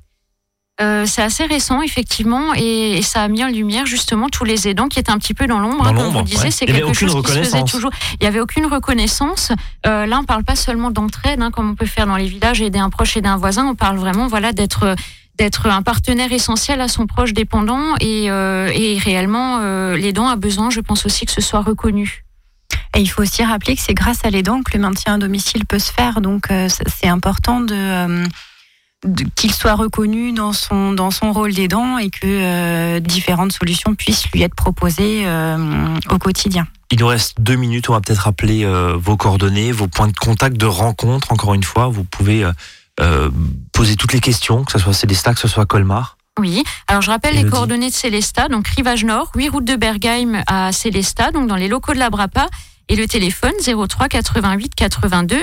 Euh, 0.80 1.08
c'est 1.08 1.24
assez 1.24 1.44
récent, 1.46 1.82
effectivement, 1.82 2.54
et, 2.56 2.98
et 2.98 3.02
ça 3.02 3.24
a 3.24 3.28
mis 3.30 3.44
en 3.44 3.48
lumière 3.48 3.88
justement 3.88 4.30
tous 4.30 4.44
les 4.44 4.68
aidants 4.68 4.88
qui 4.90 5.00
étaient 5.00 5.12
un 5.12 5.18
petit 5.18 5.34
peu 5.34 5.48
dans 5.48 5.58
l'ombre. 5.60 5.86
Dans 5.86 5.90
hein, 5.90 5.96
comme 5.96 6.14
vous 6.14 6.22
disiez, 6.22 6.44
ouais. 6.44 6.52
c'est 6.52 6.68
quelque 6.68 6.94
chose 6.94 7.16
qui 7.16 7.18
se 7.22 7.28
faisait 7.28 7.40
reconnaissance. 7.40 7.72
toujours. 7.72 7.90
Il 8.14 8.18
n'y 8.22 8.28
avait 8.28 8.40
aucune 8.40 8.68
reconnaissance. 8.68 9.52
Euh, 9.88 10.06
là, 10.06 10.20
on 10.20 10.24
parle 10.24 10.44
pas 10.44 10.56
seulement 10.56 10.92
d'entraide, 10.92 11.42
hein, 11.42 11.50
comme 11.50 11.72
on 11.72 11.74
peut 11.74 11.88
faire 11.88 12.06
dans 12.06 12.16
les 12.16 12.28
villages, 12.28 12.62
aider 12.62 12.78
un 12.78 12.92
proche, 12.92 13.18
aider 13.18 13.28
un 13.28 13.38
voisin. 13.38 13.66
On 13.66 13.74
parle 13.74 13.98
vraiment, 13.98 14.28
voilà, 14.28 14.54
d'être 14.54 14.96
d'être 15.40 15.66
un 15.68 15.82
partenaire 15.84 16.32
essentiel 16.32 16.80
à 16.82 16.88
son 16.88 17.06
proche 17.08 17.34
dépendant 17.34 17.96
et, 18.00 18.30
euh, 18.32 18.72
et 18.74 18.98
réellement 18.98 19.60
euh, 19.62 19.96
l'aidant 19.96 20.28
a 20.28 20.36
besoin, 20.36 20.72
je 20.72 20.80
pense 20.80 21.06
aussi 21.06 21.26
que 21.28 21.32
ce 21.32 21.42
soit 21.42 21.62
reconnu. 21.62 22.24
Et 22.96 23.02
il 23.02 23.08
faut 23.08 23.22
aussi 23.22 23.44
rappeler 23.44 23.76
que 23.76 23.82
c'est 23.84 23.94
grâce 23.94 24.26
à 24.26 24.32
l'aidant 24.32 24.64
que 24.64 24.76
le 24.76 24.80
maintien 24.80 25.14
à 25.16 25.18
domicile 25.20 25.66
peut 25.66 25.78
se 25.78 25.92
faire. 25.92 26.22
Donc 26.22 26.50
euh, 26.50 26.68
c'est 26.70 27.08
important 27.08 27.62
de, 27.62 27.76
euh, 27.76 28.26
de- 28.26 28.30
qu'il 29.36 29.54
soit 29.54 29.76
reconnu 29.76 30.32
dans 30.32 30.54
son, 30.54 30.92
dans 30.92 31.12
son 31.12 31.32
rôle 31.32 31.54
d'aidant 31.54 31.98
et 31.98 32.10
que 32.10 32.20
euh, 32.26 33.00
différentes 33.00 33.52
solutions 33.52 33.96
puissent 33.96 34.30
lui 34.34 34.42
être 34.44 34.56
proposées 34.56 35.24
euh, 35.26 35.58
au 36.10 36.18
quotidien. 36.18 36.68
Il 36.92 37.00
nous 37.00 37.08
reste 37.08 37.40
deux 37.40 37.56
minutes. 37.56 37.90
On 37.90 37.94
va 37.94 38.02
peut-être 38.02 38.20
rappeler 38.20 38.64
euh, 38.64 38.96
vos 38.98 39.18
coordonnées, 39.18 39.72
vos 39.72 39.88
points 39.88 40.08
de 40.08 40.16
contact, 40.16 40.58
de 40.58 40.66
rencontre. 40.66 41.32
Encore 41.32 41.54
une 41.54 41.64
fois, 41.64 41.88
vous 41.88 42.04
pouvez 42.06 42.44
euh, 42.44 42.52
euh, 43.02 43.30
poser 43.74 43.96
toutes 43.96 44.14
les 44.14 44.22
questions, 44.22 44.64
que 44.64 44.72
ce 44.72 44.80
soit 44.80 44.94
Célestat, 44.94 45.34
que 45.34 45.40
ce 45.40 45.48
soit 45.48 45.66
Colmar. 45.66 46.18
Oui, 46.40 46.64
alors 46.88 47.02
je 47.02 47.10
rappelle 47.10 47.36
les 47.36 47.50
coordonnées 47.50 47.90
de 47.90 47.96
Célestat, 47.96 48.48
donc 48.48 48.68
Rivage 48.68 49.04
Nord, 49.04 49.32
8 49.36 49.50
route 49.50 49.66
de 49.66 49.76
Bergheim 49.76 50.44
à 50.46 50.72
Célestat, 50.72 51.32
donc 51.32 51.48
dans 51.48 51.56
les 51.56 51.68
locaux 51.68 51.94
de 51.94 51.98
la 51.98 52.12
Brapa, 52.12 52.46
et 52.90 52.96
le 52.96 53.08
téléphone 53.08 53.52
03 53.64 54.08
88 54.08 54.74
82 54.76 55.36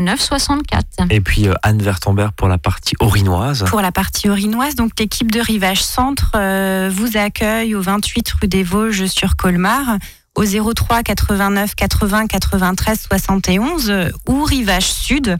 09 0.00 0.20
64. 0.20 0.86
Et 1.10 1.20
puis 1.20 1.48
euh, 1.48 1.54
Anne 1.62 1.82
Vertembert 1.82 2.32
pour 2.32 2.48
la 2.48 2.58
partie 2.58 2.94
orinoise. 3.00 3.64
Pour 3.68 3.80
la 3.80 3.92
partie 3.92 4.28
orinoise, 4.28 4.74
donc 4.74 4.92
l'équipe 4.98 5.30
de 5.30 5.40
Rivage 5.40 5.82
Centre 5.82 6.32
euh, 6.36 6.90
vous 6.92 7.16
accueille 7.16 7.74
au 7.74 7.80
28 7.82 8.30
rue 8.40 8.48
des 8.48 8.62
Vosges 8.62 9.06
sur 9.06 9.36
Colmar, 9.36 9.98
au 10.36 10.44
03 10.44 11.02
89 11.02 11.74
80 11.74 12.26
93 12.28 13.00
71 13.08 13.90
euh, 13.90 14.08
ou 14.28 14.44
Rivage 14.44 14.90
Sud, 14.92 15.36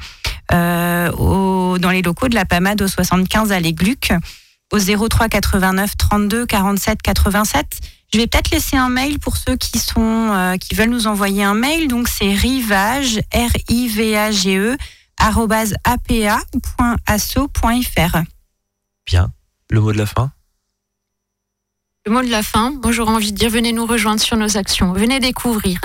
euh, 0.53 1.11
au- 1.13 1.79
dans 1.79 1.91
les 1.91 2.03
locaux 2.03 2.29
de 2.29 2.35
la 2.35 2.45
PAMAD 2.45 2.83
au 2.83 2.89
75 2.89 3.53
à 3.53 3.61
l'Égluc. 3.61 4.13
au 4.73 4.79
03 4.79 5.29
89 5.29 5.97
32 5.97 6.45
47 6.47 7.01
87. 7.03 7.67
Je 8.13 8.19
vais 8.19 8.27
peut-être 8.27 8.51
laisser 8.51 8.77
un 8.77 8.91
mail 8.91 9.19
pour 9.19 9.39
ceux 9.39 9.57
qui 9.57 9.79
sont 9.79 10.33
euh, 10.33 10.57
qui 10.57 10.75
veulent 10.75 10.91
nous 10.91 11.07
envoyer 11.07 11.45
un 11.45 11.55
mail. 11.55 11.89
Donc 11.89 12.09
c'est 12.09 12.35
rivage 12.35 13.21
r 13.33 13.51
i 13.69 13.89
v 13.89 14.17
a 14.17 14.31
g 14.31 14.57
e 14.57 14.77
apa.asso.fr. 15.19 16.19
Bien. 19.07 19.33
Le 19.71 19.81
mot 19.81 19.93
de 19.93 19.99
la 19.99 20.07
fin? 20.07 20.33
Le 22.05 22.13
mot 22.13 22.21
de 22.21 22.29
la 22.29 22.43
fin, 22.43 22.73
moi 22.83 22.93
j'aurais 22.93 23.13
envie 23.13 23.33
de 23.33 23.39
dire 23.39 23.49
venez 23.49 23.73
nous 23.73 23.87
rejoindre 23.87 24.21
sur 24.21 24.37
nos 24.37 24.57
actions, 24.59 24.93
venez 24.93 25.21
découvrir. 25.21 25.81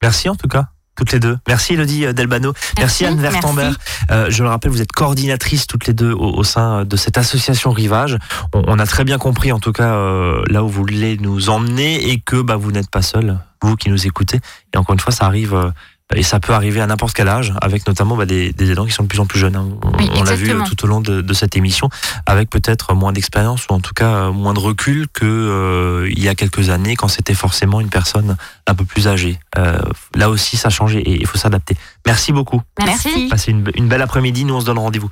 Merci 0.00 0.28
en 0.28 0.36
tout 0.36 0.48
cas. 0.48 0.70
Toutes 0.96 1.12
les 1.12 1.20
deux. 1.20 1.36
Merci 1.46 1.74
Elodie 1.74 2.12
Delbano. 2.14 2.52
Merci, 2.78 3.04
Merci, 3.04 3.06
Anne 3.06 3.20
Vertemberg. 3.20 3.74
Euh, 4.10 4.26
je 4.30 4.42
le 4.42 4.48
rappelle, 4.48 4.70
vous 4.70 4.80
êtes 4.80 4.92
coordinatrice 4.92 5.66
toutes 5.66 5.86
les 5.86 5.92
deux 5.92 6.12
au, 6.12 6.32
au 6.38 6.44
sein 6.44 6.84
de 6.84 6.96
cette 6.96 7.18
association 7.18 7.70
Rivage. 7.70 8.16
On, 8.54 8.62
on 8.66 8.78
a 8.78 8.86
très 8.86 9.04
bien 9.04 9.18
compris 9.18 9.52
en 9.52 9.60
tout 9.60 9.72
cas 9.72 9.94
euh, 9.94 10.42
là 10.48 10.64
où 10.64 10.68
vous 10.68 10.80
voulez 10.80 11.18
nous 11.18 11.50
emmener 11.50 12.10
et 12.10 12.20
que 12.20 12.40
bah, 12.40 12.56
vous 12.56 12.72
n'êtes 12.72 12.90
pas 12.90 13.02
seul, 13.02 13.38
vous 13.62 13.76
qui 13.76 13.90
nous 13.90 14.06
écoutez. 14.06 14.40
Et 14.74 14.78
encore 14.78 14.94
une 14.94 15.00
fois, 15.00 15.12
ça 15.12 15.26
arrive 15.26 15.54
euh, 15.54 15.70
et 16.14 16.22
ça 16.22 16.38
peut 16.38 16.52
arriver 16.52 16.80
à 16.80 16.86
n'importe 16.86 17.14
quel 17.14 17.28
âge, 17.28 17.52
avec 17.60 17.86
notamment 17.88 18.16
bah, 18.16 18.26
des, 18.26 18.52
des 18.52 18.70
aidants 18.70 18.86
qui 18.86 18.92
sont 18.92 19.02
de 19.02 19.08
plus 19.08 19.18
en 19.18 19.26
plus 19.26 19.40
jeunes. 19.40 19.56
hein. 19.56 19.66
On, 19.82 19.90
Oui, 19.98 20.08
on 20.14 20.22
l'a 20.22 20.36
vu 20.36 20.46
tout 20.64 20.84
au 20.84 20.86
long 20.86 21.00
de, 21.00 21.20
de 21.20 21.34
cette 21.34 21.56
émission, 21.56 21.88
avec 22.26 22.48
peut-être 22.48 22.94
moins 22.94 23.12
d'expérience 23.12 23.66
ou 23.68 23.72
en 23.72 23.80
tout 23.80 23.92
cas 23.92 24.14
euh, 24.14 24.32
moins 24.32 24.54
de 24.54 24.60
recul 24.60 25.08
que 25.12 25.24
euh, 25.24 26.08
il 26.10 26.22
y 26.22 26.28
a 26.28 26.36
quelques 26.36 26.70
années 26.70 26.94
quand 26.94 27.08
c'était 27.08 27.34
forcément 27.34 27.80
une 27.80 27.88
personne 27.88 28.36
un 28.68 28.74
peu 28.76 28.84
plus 28.84 29.08
âgée. 29.08 29.40
Euh, 29.58 29.80
là 30.14 30.30
aussi, 30.30 30.56
ça 30.56 30.68
a 30.68 30.70
changé 30.70 31.00
et 31.00 31.20
il 31.20 31.26
faut 31.26 31.38
s'adapter. 31.38 31.76
Merci 32.06 32.32
beaucoup. 32.32 32.62
Merci. 32.78 33.08
Merci. 33.08 33.28
Passez 33.28 33.50
une, 33.50 33.64
une 33.74 33.88
belle 33.88 34.02
après-midi. 34.02 34.44
Nous, 34.44 34.54
on 34.54 34.60
se 34.60 34.66
donne 34.66 34.78
rendez-vous 34.78 35.10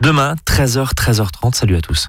demain, 0.00 0.36
13h, 0.46 0.94
13h30. 0.94 1.54
Salut 1.56 1.74
à 1.74 1.80
tous. 1.80 2.06